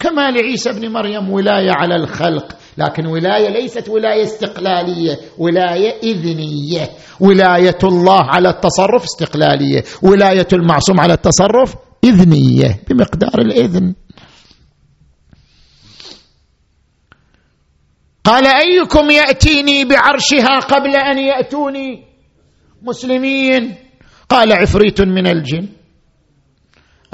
كما 0.00 0.30
لعيسى 0.30 0.70
ابن 0.70 0.92
مريم 0.92 1.30
ولاية 1.30 1.70
على 1.70 1.96
الخلق 1.96 2.56
لكن 2.78 3.06
ولاية 3.06 3.48
ليست 3.48 3.88
ولاية 3.88 4.22
استقلالية 4.22 5.18
ولاية 5.38 5.94
إذنية. 6.02 6.90
ولاية 7.20 7.78
الله 7.84 8.22
على 8.22 8.48
التصرف 8.48 9.04
استقلالية 9.04 9.84
ولاية 10.02 10.48
المعصوم 10.52 11.00
على 11.00 11.12
التصرف 11.12 11.74
إذنية 12.04 12.80
بمقدار 12.88 13.38
الإذن. 13.38 13.94
قال 18.26 18.46
أيكم 18.46 19.10
يأتيني 19.10 19.84
بعرشها 19.84 20.58
قبل 20.58 20.96
أن 20.96 21.18
يأتوني؟ 21.18 22.04
مسلمين. 22.82 23.74
قال 24.28 24.52
عفريت 24.52 25.00
من 25.00 25.26
الجن. 25.26 25.68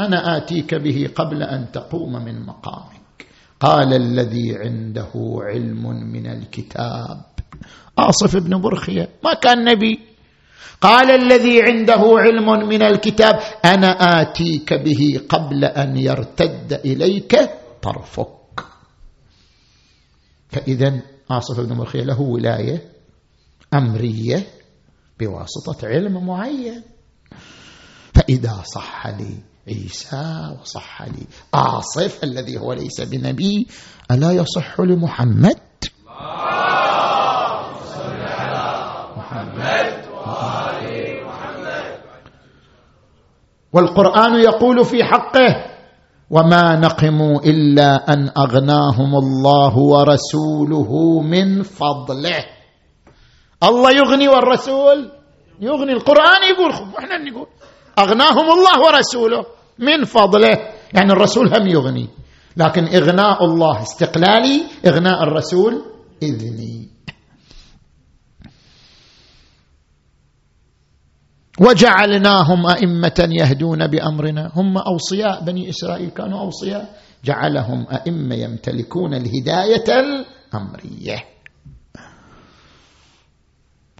أنا 0.01 0.37
آتيك 0.37 0.75
به 0.75 1.09
قبل 1.15 1.43
أن 1.43 1.73
تقوم 1.73 2.13
من 2.25 2.47
مقامك. 2.47 3.27
قال 3.61 3.93
الذي 3.93 4.57
عنده 4.57 5.13
علم 5.15 5.85
من 6.13 6.27
الكتاب. 6.27 7.25
آصف 7.99 8.37
بن 8.37 8.61
برخية 8.61 9.09
ما 9.25 9.35
كان 9.35 9.65
نبي. 9.65 10.01
قال 10.81 11.11
الذي 11.11 11.63
عنده 11.63 12.03
علم 12.17 12.69
من 12.69 12.83
الكتاب 12.83 13.35
أنا 13.65 14.23
آتيك 14.23 14.75
به 14.75 15.21
قبل 15.29 15.65
أن 15.65 15.97
يرتد 15.97 16.81
إليك 16.85 17.37
طرفك. 17.83 18.42
فإذا 20.53 21.01
آصف 21.31 21.61
بن 21.61 21.79
برخية 21.79 22.03
له 22.03 22.21
ولاية 22.21 22.93
أمرية 23.75 24.47
بواسطة 25.21 25.87
علم 25.89 26.27
معين. 26.27 26.83
فإذا 28.15 28.63
صح 28.75 29.07
لي 29.07 29.35
عيسى 29.69 30.57
وصح 30.61 31.03
لي 31.03 31.27
آصف 31.55 32.25
الذي 32.25 32.59
هو 32.59 32.73
ليس 32.73 33.01
بنبي 33.01 33.67
ألا 34.11 34.33
يصح 34.33 34.81
لمحمد؟ 34.81 35.59
محمد 39.17 40.05
والقرآن 43.73 44.35
يقول 44.35 44.85
في 44.85 45.05
حقه 45.05 45.72
وما 46.33 46.81
نقموا 46.81 47.41
إلا 47.45 48.13
أن 48.13 48.31
أغناهم 48.37 49.13
الله 49.17 49.79
ورسوله 49.79 51.21
من 51.21 51.63
فضله. 51.63 52.45
الله 53.63 53.91
يغني 53.91 54.29
والرسول 54.29 55.13
يغني. 55.61 55.93
القرآن 55.93 56.43
يقول 56.57 56.73
إحنا 56.73 57.19
نقول 57.19 57.47
أغناهم 57.99 58.47
الله 58.57 58.77
ورسوله 58.81 59.45
من 59.79 60.05
فضله. 60.05 60.57
يعني 60.95 61.13
الرسول 61.13 61.47
هم 61.53 61.69
يغني 61.69 62.09
لكن 62.57 62.85
إغناء 62.85 63.45
الله 63.45 63.83
استقلالي 63.83 64.63
إغناء 64.87 65.23
الرسول 65.23 65.83
إذني. 66.23 66.91
وجعلناهم 71.61 72.67
أئمة 72.67 73.29
يهدون 73.41 73.87
بأمرنا. 73.87 74.53
هم 74.55 74.79
أوصياء 74.79 75.45
بني 75.45 75.69
إسرائيل 75.69 76.11
كانوا 76.11 76.41
أوصياء. 76.41 76.97
جعلهم 77.25 77.87
أئمة 77.93 78.35
يمتلكون 78.35 79.15
الهداية 79.15 79.89
الأمرية. 79.89 81.25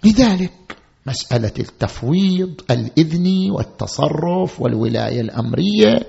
لذلك 0.05 0.77
مسألة 1.07 1.53
التفويض 1.59 2.61
الإذني 2.71 3.51
والتصرف 3.51 4.61
والولاية 4.61 5.21
الأمرية 5.21 6.07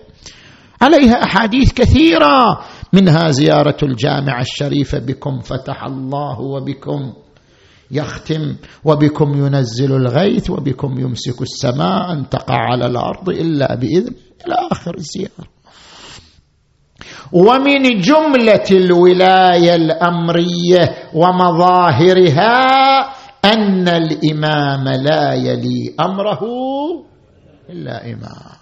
عليها 0.83 1.23
أحاديث 1.25 1.73
كثيرة. 1.73 2.61
منها 2.93 3.31
زيارة 3.31 3.77
الجامعة 3.83 4.41
الشريفه 4.41 4.99
بكم 4.99 5.41
فتح 5.41 5.85
الله 5.85 6.41
وبكم. 6.41 7.13
يختم 7.91 8.57
وبكم 8.85 9.47
ينزل 9.47 9.93
الغيث 9.93 10.51
وبكم 10.51 10.99
يمسك 11.01 11.43
السماء 11.43 12.13
أن 12.13 12.29
تقع 12.29 12.57
على 12.57 12.87
الأرض 12.87 13.29
إلا 13.29 13.75
بإذن 13.75 14.15
إلى 14.47 14.55
آخر 14.73 14.95
الزيارة. 14.95 15.55
ومن 17.33 18.01
جملة 18.01 18.65
الولاية 18.71 19.75
الأمرية 19.75 21.11
ومظاهرها 21.15 22.55
أن 23.45 23.89
الإمام 23.89 24.89
لا 24.89 25.35
يلي 25.35 25.95
أمره 26.01 26.41
إلا 27.71 28.13
إمام. 28.13 28.55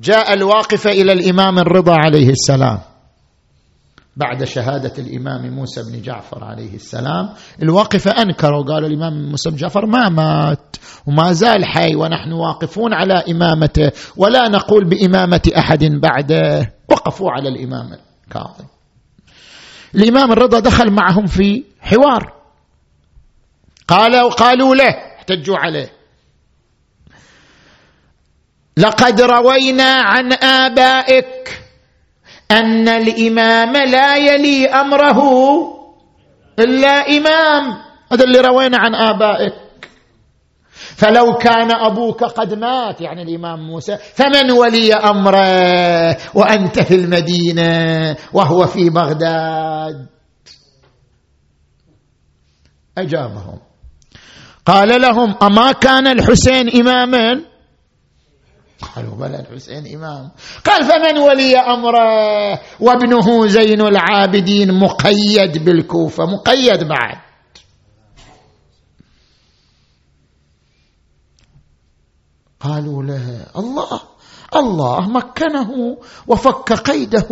جاء 0.00 0.32
الواقف 0.32 0.86
إلى 0.86 1.12
الإمام 1.12 1.58
الرضا 1.58 1.94
عليه 1.94 2.30
السلام. 2.30 2.89
بعد 4.20 4.44
شهادة 4.44 4.92
الإمام 4.98 5.54
موسى 5.54 5.82
بن 5.82 6.02
جعفر 6.02 6.44
عليه 6.44 6.74
السلام. 6.74 7.34
الواقفة 7.62 8.10
أنكروا 8.10 8.64
قالوا 8.64 8.88
الإمام 8.88 9.30
موسى 9.30 9.50
بن 9.50 9.56
جعفر 9.56 9.86
ما 9.86 10.08
مات 10.08 10.76
وما 11.06 11.32
زال 11.32 11.64
حي 11.64 11.94
ونحن 11.94 12.32
واقفون 12.32 12.94
على 12.94 13.24
إمامته 13.30 13.92
ولا 14.16 14.48
نقول 14.48 14.84
بإمامة 14.84 15.50
أحد 15.58 15.84
بعده. 15.84 16.72
وقفوا 16.88 17.30
على 17.30 17.48
الإمام 17.48 17.86
الكاظم. 18.26 18.64
الإمام 19.94 20.32
الرضا 20.32 20.60
دخل 20.60 20.90
معهم 20.90 21.26
في 21.26 21.64
حوار. 21.80 22.32
قالوا 23.88 24.30
قالوا 24.30 24.74
له 24.74 24.88
احتجوا 25.18 25.56
عليه. 25.58 25.92
لقد 28.76 29.20
روينا 29.20 29.92
عن 29.92 30.32
آبائك 30.32 31.59
أن 32.50 32.88
الإمام 32.88 33.72
لا 33.76 34.16
يلي 34.16 34.66
أمره 34.66 35.20
إلا 36.58 36.88
إمام. 36.88 37.62
هذا 38.12 38.24
اللي 38.24 38.40
روينا 38.40 38.78
عن 38.78 38.94
آبائك. 38.94 39.54
فلو 40.96 41.34
كان 41.34 41.72
أبوك 41.72 42.24
قد 42.24 42.54
مات 42.54 43.00
يعني 43.00 43.22
الإمام 43.22 43.66
موسى 43.66 43.96
فمن 44.14 44.50
ولي 44.50 44.94
أمره؟ 44.94 46.16
وأنت 46.34 46.80
في 46.80 46.94
المدينة 46.94 48.16
وهو 48.32 48.66
في 48.66 48.90
بغداد. 48.90 50.06
أجابهم. 52.98 53.58
قال 54.66 55.00
لهم 55.00 55.34
أما 55.42 55.72
كان 55.72 56.06
الحسين 56.06 56.68
إماما؟ 56.80 57.49
قالوا 58.80 59.14
بلى 59.14 59.40
الحسين 59.40 59.96
إمام. 59.96 60.30
قال 60.64 60.84
فمن 60.84 61.18
ولي 61.18 61.56
أمره؟ 61.56 62.60
وابنه 62.80 63.46
زين 63.46 63.80
العابدين 63.80 64.74
مقيد 64.74 65.64
بالكوفة. 65.64 66.24
مقيد 66.24 66.84
بعد. 66.84 67.16
قالوا 72.60 73.02
له 73.02 73.46
الله 73.56 74.00
الله 74.56 75.00
مكنه 75.00 75.96
وفك 76.26 76.72
قيده 76.72 77.28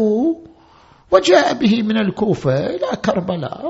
وجاء 1.10 1.54
به 1.54 1.82
من 1.82 1.96
الكوفة 1.96 2.66
إلى 2.66 2.96
كربلاء 3.04 3.64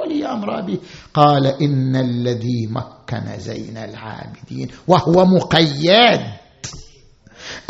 ولي 0.00 0.26
أمر 0.26 0.60
به. 0.60 0.78
قال 1.14 1.46
إن 1.46 1.96
الذي 1.96 2.66
مكن 2.70 3.38
زين 3.38 3.76
العابدين 3.76 4.68
وهو 4.88 5.24
مقيد. 5.24 6.20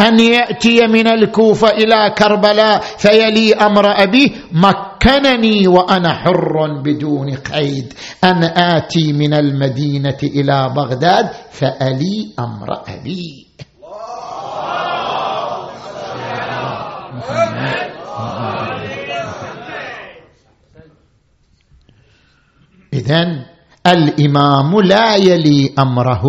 أن 0.00 0.20
يأتي 0.20 0.86
من 0.86 1.06
الكوفة 1.06 1.68
إلى 1.68 2.14
كربلاء 2.18 2.80
فيلي 2.98 3.54
أمر 3.54 3.86
ابيه 4.02 4.30
مكنني 4.52 5.68
وأنا 5.68 6.14
حر 6.14 6.82
بدون 6.84 7.34
قيد. 7.34 7.94
أن 8.24 8.44
آتي 8.44 9.12
من 9.12 9.34
المدينة 9.34 10.18
إلى 10.22 10.72
بغداد 10.76 11.28
فألي 11.50 12.32
أمر 12.38 12.68
أبي. 12.88 13.46
إذن 22.94 23.44
الإمام 23.86 24.80
لا 24.80 25.16
يلي 25.16 25.72
أمره 25.78 26.24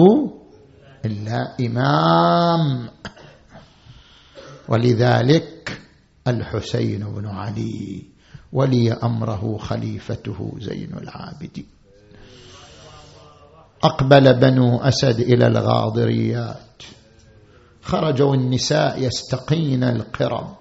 إلا 1.05 1.55
إمام. 1.61 2.89
ولذلك 4.69 5.81
الحسين 6.27 6.99
بن 6.99 7.27
علي 7.27 8.05
ولي 8.53 8.93
أمره 8.93 9.57
خليفته 9.57 10.51
زين 10.59 10.93
العابدين. 10.97 11.65
أقبل 13.83 14.33
بنو 14.33 14.77
أسد 14.77 15.19
إلى 15.19 15.47
الغاضريات. 15.47 16.83
خرجوا 17.81 18.35
النساء 18.35 19.01
يستقين 19.01 19.83
القرب. 19.83 20.55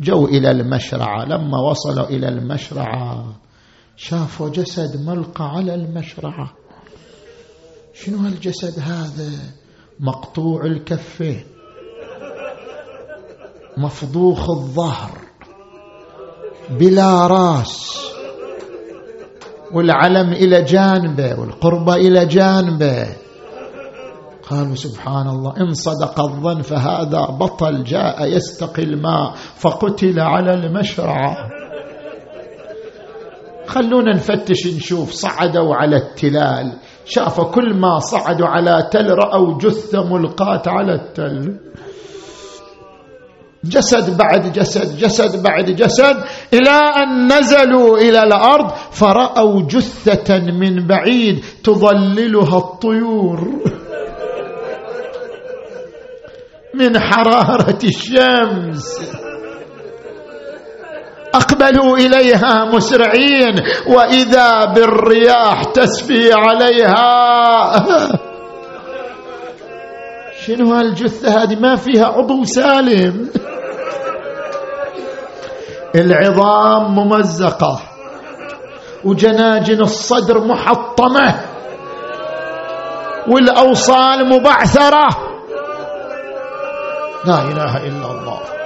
جو 0.00 0.26
إلى 0.26 0.50
المشرعه 0.50 1.24
لما 1.24 1.60
وصلوا 1.60 2.08
إلى 2.08 2.28
المشرعه 2.28 3.34
شافوا 3.96 4.48
جسد 4.48 5.06
ملقى 5.06 5.44
على 5.44 5.74
المشرعه 5.74 6.52
شنو 7.94 8.18
هالجسد 8.18 8.78
هذا؟ 8.78 9.30
مقطوع 10.00 10.64
الكفين. 10.64 11.44
مفضوخ 13.78 14.50
الظهر 14.50 15.10
بلا 16.70 17.26
راس 17.26 18.00
والعلم 19.72 20.32
إلى 20.32 20.62
جانبه 20.62 21.40
والقربه 21.40 21.94
إلى 21.94 22.26
جانبه. 22.26 23.06
قالوا 24.50 24.74
سبحان 24.74 25.28
الله 25.28 25.54
إن 25.60 25.74
صدق 25.74 26.20
الظن 26.20 26.62
فهذا 26.62 27.26
بطل 27.40 27.84
جاء 27.84 28.26
يستقي 28.26 28.82
الماء 28.82 29.34
فقتل 29.56 30.20
على 30.20 30.54
المشرعه 30.54 31.36
خلونا 33.66 34.14
نفتش 34.14 34.66
نشوف 34.66 35.12
صعدوا 35.12 35.74
على 35.74 35.96
التلال. 35.96 36.72
شاف 37.06 37.40
كل 37.40 37.74
ما 37.74 37.98
صعدوا 37.98 38.46
على 38.46 38.88
تل 38.90 39.10
رأوا 39.10 39.58
جثة 39.58 40.04
ملقاة 40.04 40.62
على 40.66 40.94
التل. 40.94 41.56
جسد 43.64 44.16
بعد 44.16 44.52
جسد 44.52 44.98
جسد 44.98 45.42
بعد 45.42 45.70
جسد 45.70 46.24
إلى 46.52 46.70
أن 46.70 47.32
نزلوا 47.32 47.98
إلى 47.98 48.22
الأرض 48.22 48.70
فرأوا 48.90 49.62
جثة 49.62 50.38
من 50.38 50.86
بعيد 50.86 51.44
تظللها 51.64 52.58
الطيور. 52.58 53.40
من 56.80 56.98
حرارة 56.98 57.78
الشمس. 57.84 59.00
أقبلوا 61.34 61.96
إليها 61.96 62.64
مسرعين 62.74 63.54
وإذا 63.86 64.64
بالرياح 64.64 65.64
تسفي 65.64 66.32
عليها. 66.32 67.00
شنو 70.46 70.74
هالجثة 70.74 71.42
هذه؟ 71.42 71.56
ما 71.56 71.76
فيها 71.76 72.06
عضو 72.06 72.44
سالم. 72.44 73.28
العظام 75.94 76.94
ممزقة. 76.94 77.80
وجناجن 79.04 79.80
الصدر 79.80 80.44
محطمة. 80.44 81.40
والأوصال 83.28 84.28
مبعثرة. 84.28 85.08
لا 87.24 87.42
إله 87.42 87.76
إلا 87.76 88.06
الله. 88.10 88.59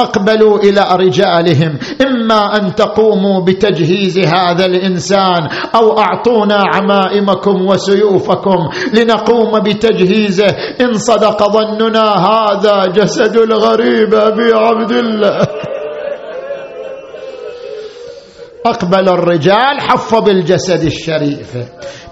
اقبلوا 0.00 0.58
إلى 0.58 0.84
رجالهم. 0.92 1.78
إما 2.06 2.56
أن 2.56 2.74
تقوموا 2.74 3.44
بتجهيز 3.44 4.18
هذا 4.18 4.66
الإنسان 4.66 5.48
أو 5.74 5.98
أعطونا 5.98 6.64
عمائمكم 6.74 7.66
وسيوفكم 7.66 8.58
لنقوم 8.94 9.60
بتجهيزه. 9.60 10.50
إن 10.80 10.92
صدق 10.94 11.38
ظننا 11.52 12.06
هذا 12.28 12.86
جسد 12.86 13.36
الغريب 13.36 14.14
أبي 14.14 14.52
عبد 14.52 14.92
الله. 14.92 15.46
أقبل 18.66 19.08
الرجال 19.08 19.80
حفوا 19.80 20.20
بالجسد 20.20 20.84
الشريف. 20.84 21.56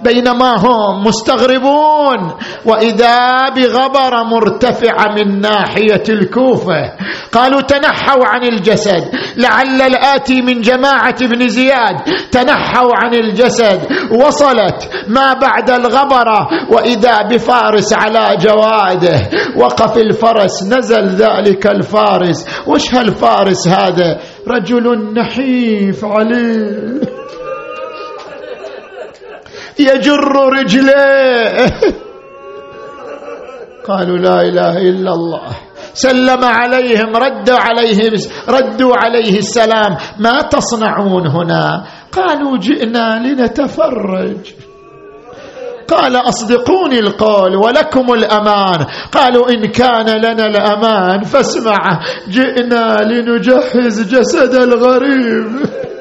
بينما 0.03 0.57
هم 0.57 1.05
مستغربون 1.07 2.34
وإذا 2.66 3.49
بغبره 3.49 4.22
مرتفعه 4.22 5.14
من 5.18 5.40
ناحية 5.40 6.03
الكوفة 6.09 6.92
قالوا 7.32 7.61
تنحوا 7.61 8.24
عن 8.26 8.44
الجسد 8.44 9.05
لعل 9.36 9.82
الآتي 9.82 10.42
من 10.42 10.61
جماعة 10.61 11.14
ابن 11.22 11.49
زياد 11.49 11.96
تنحوا 12.30 12.90
عن 12.94 13.14
الجسد. 13.14 13.80
وصلت 14.12 14.90
ما 15.09 15.32
بعد 15.32 15.70
الغبرة 15.70 16.49
وإذا 16.70 17.22
بفارس 17.22 17.92
على 17.92 18.36
جواده. 18.36 19.30
وقف 19.57 19.96
الفرس 19.99 20.62
نزل 20.62 21.07
ذلك 21.07 21.66
الفارس. 21.66 22.46
وش 22.66 22.94
هالفارس 22.94 23.68
هذا؟ 23.68 24.18
رجل 24.49 25.14
نحيف 25.14 26.05
عليه. 26.05 27.01
يجر 29.78 30.32
رجليه. 30.59 31.80
قالوا 33.89 34.18
لا 34.18 34.43
إله 34.43 34.76
إلا 34.78 35.12
الله. 35.12 35.49
سلم 35.95 36.45
عليهم 36.45 37.16
ردوا 37.16 37.59
عليه 37.59 38.11
ردوا 38.49 38.95
عليه 38.97 39.39
السلام. 39.39 39.97
ما 40.18 40.41
تصنعون 40.41 41.26
هنا؟ 41.26 41.84
قالوا 42.12 42.59
جئنا 42.59 43.22
لنتفرج. 43.26 44.68
قال 45.89 46.16
أصدقوني 46.16 46.99
القول 46.99 47.57
ولكم 47.57 48.12
الأمان. 48.14 48.86
قالوا 49.12 49.51
إن 49.51 49.66
كان 49.70 50.07
لنا 50.07 50.47
الأمان 50.47 51.22
فاسمع 51.22 52.01
جئنا 52.28 52.99
لنجهز 53.03 54.14
جسد 54.14 54.55
الغريب. 54.55 55.49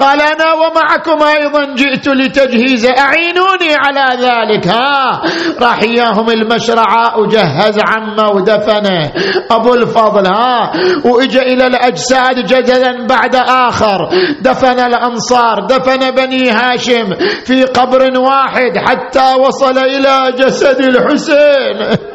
قال 0.00 0.20
أنا 0.22 0.52
ومعكم 0.52 1.22
أيضا 1.22 1.74
جئت 1.74 2.08
لتجهيز 2.08 2.86
أعينوني 2.86 3.74
على 3.76 4.06
ذلك. 4.22 4.66
ها 4.66 5.22
راح 5.60 5.78
إياهم 5.82 6.30
المشرعة 6.30 7.18
وجهز 7.18 7.78
عمه 7.88 8.30
ودفنه 8.30 9.12
أبو 9.50 9.74
الفضل 9.74 10.26
ها 10.26 10.72
وإجا 11.04 11.42
إلى 11.42 11.66
الأجساد 11.66 12.36
جدلا 12.46 13.06
بعد 13.06 13.34
آخر. 13.36 14.08
دفن 14.40 14.78
الأنصار 14.80 15.66
دفن 15.66 16.10
بني 16.10 16.50
هاشم 16.50 17.14
في 17.44 17.64
قبر 17.64 18.20
واحد 18.20 18.78
حتى 18.78 19.34
وصل 19.40 19.78
إلى 19.78 20.32
جسد 20.38 20.80
الحسين. 20.80 22.09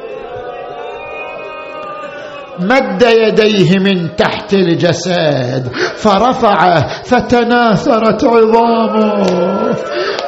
مد 2.59 3.01
يديه 3.01 3.79
من 3.79 4.15
تحت 4.15 4.53
الجسد 4.53 5.71
فرفعه 5.97 7.03
فتناثرت 7.03 8.23
عظامه 8.23 9.25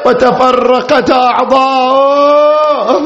وتفرقت 0.06 1.12
أعضاؤه. 1.12 3.02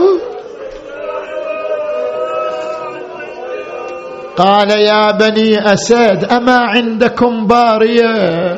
قال 4.38 4.70
يا 4.70 5.12
بني 5.12 5.74
اسد 5.74 6.24
أما 6.32 6.58
عندكم 6.58 7.48
بارية؟ 7.48 8.58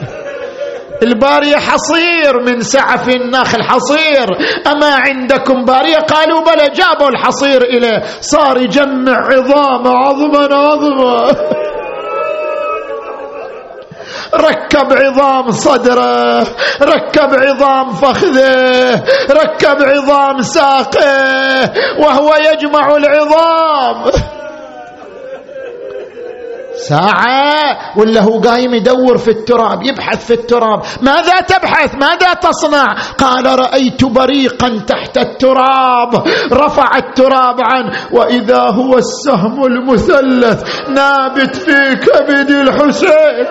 البارية 1.03 1.55
حصير 1.55 2.41
من 2.45 2.61
سعف 2.61 3.09
النخل 3.09 3.63
حصير. 3.63 4.27
أما 4.67 4.95
عندكم 4.95 5.65
بارية؟ 5.65 5.97
قالوا 5.97 6.41
بلى 6.41 6.69
جابوا 6.69 7.09
الحصير 7.09 7.61
إليه 7.61 8.03
صار 8.21 8.57
يجمع 8.57 9.17
عظام 9.31 9.87
عظما 9.87 10.55
عظما. 10.55 11.31
ركب 14.35 14.93
عظام 14.93 15.51
صدره 15.51 16.47
ركب 16.81 17.33
عظام 17.33 17.89
فخذه 17.89 19.03
ركب 19.31 19.77
عظام 19.81 20.41
ساقه 20.41 21.71
وهو 21.99 22.35
يجمع 22.51 22.95
العظام. 22.95 24.11
ساعة 26.89 27.97
ولا 27.97 28.21
هو 28.21 28.39
قايم 28.39 28.73
يدور 28.73 29.17
في 29.17 29.31
التراب 29.31 29.83
يبحث 29.83 30.25
في 30.25 30.33
التراب. 30.33 30.81
ماذا 31.01 31.39
تبحث؟ 31.47 31.95
ماذا 31.95 32.33
تصنع؟ 32.33 32.95
قال 33.17 33.59
رأيت 33.59 34.05
بريقا 34.05 34.79
تحت 34.87 35.17
التراب. 35.17 36.27
رفع 36.51 36.97
التراب 36.97 37.57
عنه. 37.59 37.91
وإذا 38.11 38.61
هو 38.69 38.97
السهم 38.97 39.65
المثلث 39.65 40.63
نابت 40.89 41.55
في 41.55 41.95
كبد 41.95 42.49
الحسين. 42.49 43.47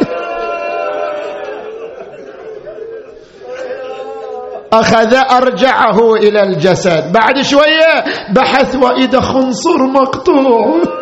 أخذ 4.72 5.14
أرجعه 5.14 6.14
إلى 6.14 6.43
الجسد. 6.43 7.12
بعد 7.12 7.43
شوية 7.43 8.05
بحث 8.35 8.76
وإذا 8.76 9.20
خنصر 9.20 9.87
مقطوع. 9.87 11.01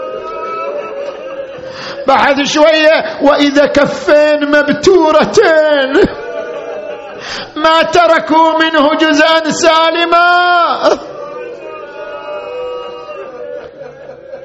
بعد 2.09 2.43
شوية 2.43 3.23
وإذا 3.23 3.67
كفين 3.67 4.49
مبتورتين. 4.49 5.93
ما 7.57 7.83
تركوا 7.83 8.53
منه 8.59 8.95
جزءا 8.95 9.51
سالما. 9.51 10.29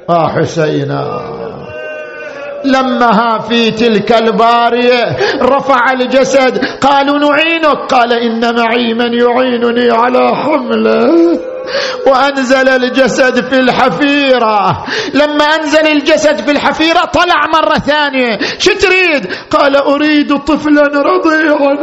آه 0.09 0.27
حسينا. 0.27 1.35
لما 2.65 3.39
في 3.49 3.71
تلك 3.71 4.11
البارية. 4.11 5.17
رفع 5.41 5.91
الجسد. 5.91 6.65
قالوا 6.81 7.19
نعينك. 7.19 7.77
قال 7.89 8.13
إن 8.13 8.55
معي 8.55 8.93
من 8.93 9.13
يعينني 9.13 9.91
على 9.91 10.35
حمله 10.35 11.39
وأنزل 12.07 12.69
الجسد 12.69 13.49
في 13.49 13.59
الحفيرة. 13.59 14.85
لما 15.13 15.45
أنزل 15.45 15.87
الجسد 15.87 16.41
في 16.41 16.51
الحفيرة 16.51 17.05
طلع 17.05 17.47
مرة 17.53 17.77
ثانية. 17.77 18.39
شو 18.59 18.71
تريد؟ 18.71 19.27
قال 19.51 19.75
أريد 19.75 20.37
طفلا 20.37 20.87
رضيعا. 20.87 21.77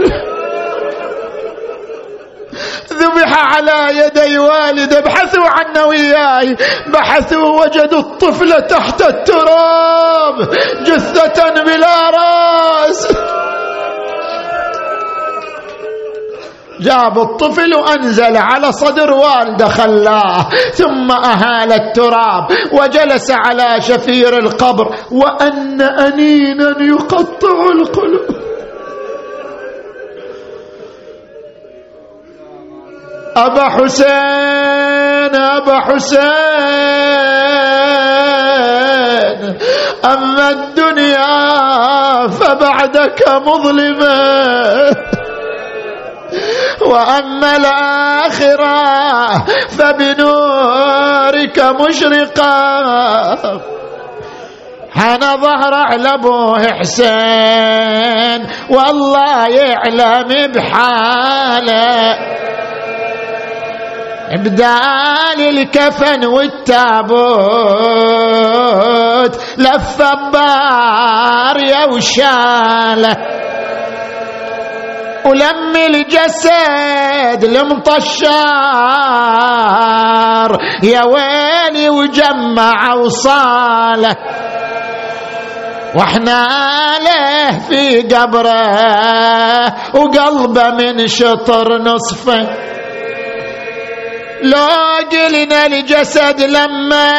ذبح 3.02 3.56
على 3.56 3.98
يدي 3.98 4.38
والده 4.38 4.98
ابحثوا 4.98 5.48
عنه 5.48 5.86
وياي 5.86 6.56
بحثوا 6.94 7.60
وجدوا 7.62 7.98
الطفل 8.00 8.66
تحت 8.66 9.02
التراب 9.02 10.36
جثة 10.86 11.62
بلا 11.64 12.10
رأس. 12.10 13.08
جاب 16.80 17.18
الطفل 17.18 17.74
وأنزل 17.74 18.36
على 18.36 18.72
صدر 18.72 19.12
والده 19.12 19.68
خلاه 19.68 20.48
ثم 20.74 21.10
أهال 21.10 21.72
التراب 21.72 22.48
وجلس 22.72 23.30
على 23.30 23.80
شفير 23.80 24.38
القبر 24.38 24.96
وأن 25.10 25.82
أنينا 25.82 26.74
يقطع 26.80 27.58
القلوب 27.74 28.31
أبا 33.36 33.68
حسين 33.68 35.34
أبا 35.36 35.80
حسين. 35.80 36.22
أما 40.04 40.50
الدنيا 40.50 42.28
فبعدك 42.28 43.28
مظلمة. 43.28 44.96
وأما 46.86 47.56
الآخرة 47.56 49.44
فبنورك 49.78 51.58
مشرقة. 51.58 53.60
حان 54.94 55.20
ظهر 55.20 55.74
على 55.74 56.14
ابوه 56.14 56.72
حسين 56.72 58.46
والله 58.70 59.48
يعلم 59.48 60.52
بحاله. 60.52 62.18
بدال 64.36 65.40
الكفن 65.40 66.26
والتابوت 66.26 67.22
لف 69.58 70.02
الضار 70.02 71.56
يا 71.58 71.84
وشالة. 71.84 73.16
ولم 75.26 75.76
الجسد 75.76 77.44
المطشار 77.44 78.22
يا 80.82 81.04
ويلي 81.04 81.88
وجمع 81.90 82.94
وصالة. 82.94 84.16
وإحنا 85.94 86.48
له 86.98 87.58
في 87.68 88.02
قبره 88.02 89.74
وقلبه 89.94 90.70
من 90.70 91.06
شطر 91.06 91.82
نصفه. 91.82 92.71
لو 94.42 94.68
قلنا 95.12 95.66
الجسد 95.66 96.40
لما 96.40 97.12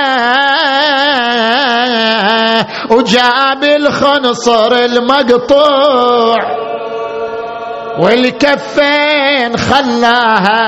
وجاب 2.91 3.63
الخنصر 3.63 4.73
المقطوع 4.73 6.37
والكفين 7.99 9.57
خلاها 9.57 10.63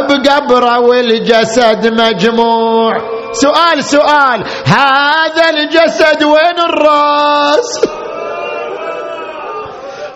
بقبره 0.00 0.78
والجسد 0.78 1.86
مجموع. 2.00 2.92
سؤال 3.32 3.84
سؤال 3.84 4.44
هذا 4.66 5.50
الجسد 5.50 6.24
وين 6.24 6.58
الراس؟ 6.58 7.80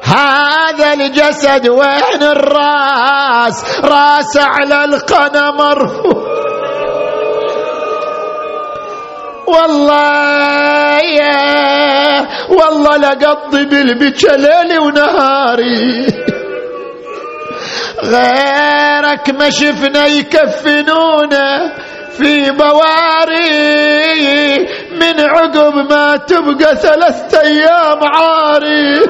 هذا 0.03 0.93
الجسد 0.93 1.69
وين 1.69 2.23
الراس؟ 2.23 3.65
راس 3.85 4.37
على 4.37 4.85
القنا 4.85 5.51
مرفوع 5.51 6.33
والله 9.47 10.99
يا 10.99 12.27
والله 12.49 12.97
لقضي 12.97 13.65
بالبكى 13.65 14.37
ليلي 14.37 14.79
ونهاري. 14.79 16.07
غيرك 18.05 19.31
ما 19.31 19.51
شفنا 19.51 20.07
يكفنونا 20.07 21.73
في 22.19 22.51
بواري. 22.51 23.43
من 24.93 25.21
عقب 25.21 25.75
ما 25.91 26.17
تبقى 26.17 26.77
ثلاثة 26.77 27.41
أيام 27.41 28.01
عاري. 28.03 29.01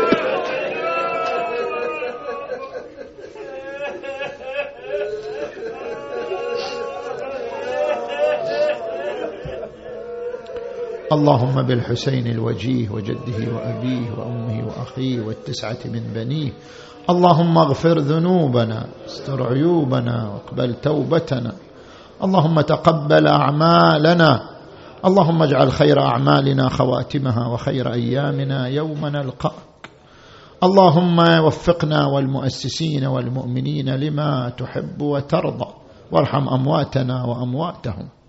اللهم 11.12 11.62
بالحسين 11.62 12.26
الوجيه 12.26 12.90
وجده 12.90 13.52
وأبيه 13.54 14.10
وأمه 14.18 14.66
وأخيه 14.66 15.20
والتسعة 15.20 15.78
من 15.84 16.00
بنيه. 16.14 16.52
اللهم 17.10 17.58
اغفر 17.58 17.98
ذنوبنا 17.98 18.86
استر 19.06 19.46
عيوبنا 19.46 20.28
واقبل 20.28 20.74
توبتنا. 20.74 21.52
اللهم 22.24 22.60
تقبل 22.60 23.26
أعمالنا. 23.26 24.42
اللهم 25.04 25.42
اجعل 25.42 25.72
خير 25.72 26.02
أعمالنا 26.02 26.68
خواتمها 26.68 27.46
وخير 27.46 27.92
أيامنا 27.92 28.66
يوم 28.66 29.06
نلقاك. 29.06 29.52
اللهم 30.62 31.18
وفقنا 31.18 32.06
والمؤسسين 32.06 33.04
والمؤمنين 33.04 33.94
لما 33.94 34.48
تحب 34.48 35.02
وترضى. 35.02 35.68
وارحم 36.12 36.48
أمواتنا 36.48 37.24
وأمواتهم. 37.24 38.21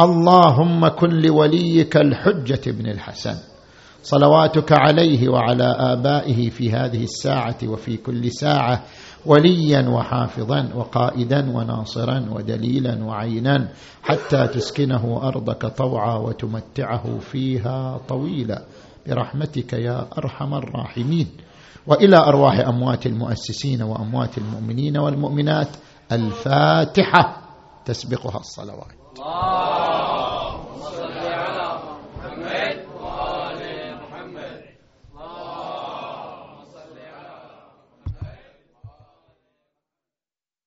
اللهم 0.00 0.88
كن 0.88 1.10
لوليك 1.10 1.96
الحجة 1.96 2.70
بن 2.70 2.86
الحسن. 2.86 3.36
صلواتك 4.02 4.72
عليه 4.72 5.28
وعلى 5.28 5.64
آبائه 5.64 6.50
في 6.50 6.72
هذه 6.72 7.04
الساعة 7.04 7.56
وفي 7.64 7.96
كل 7.96 8.32
ساعة 8.32 8.82
وليا 9.26 9.88
وحافظا 9.88 10.68
وقائدا 10.74 11.50
وناصرا 11.56 12.26
ودليلا 12.30 13.04
وعينا 13.04 13.68
حتى 14.02 14.46
تسكنه 14.46 15.20
أرضك 15.22 15.66
طوعا 15.66 16.16
وتمتعه 16.16 17.18
فيها 17.18 18.00
طويلا. 18.08 18.62
برحمتك 19.06 19.72
يا 19.72 20.06
أرحم 20.18 20.54
الراحمين. 20.54 21.26
وإلى 21.86 22.16
أرواح 22.16 22.58
أموات 22.68 23.06
المؤسسين 23.06 23.82
وأموات 23.82 24.38
المؤمنين 24.38 24.98
والمؤمنات 24.98 25.68
الفاتحة 26.12 27.42
تسبقها 27.84 28.40
الصلوات. 28.40 29.01
Allah. 29.18 30.21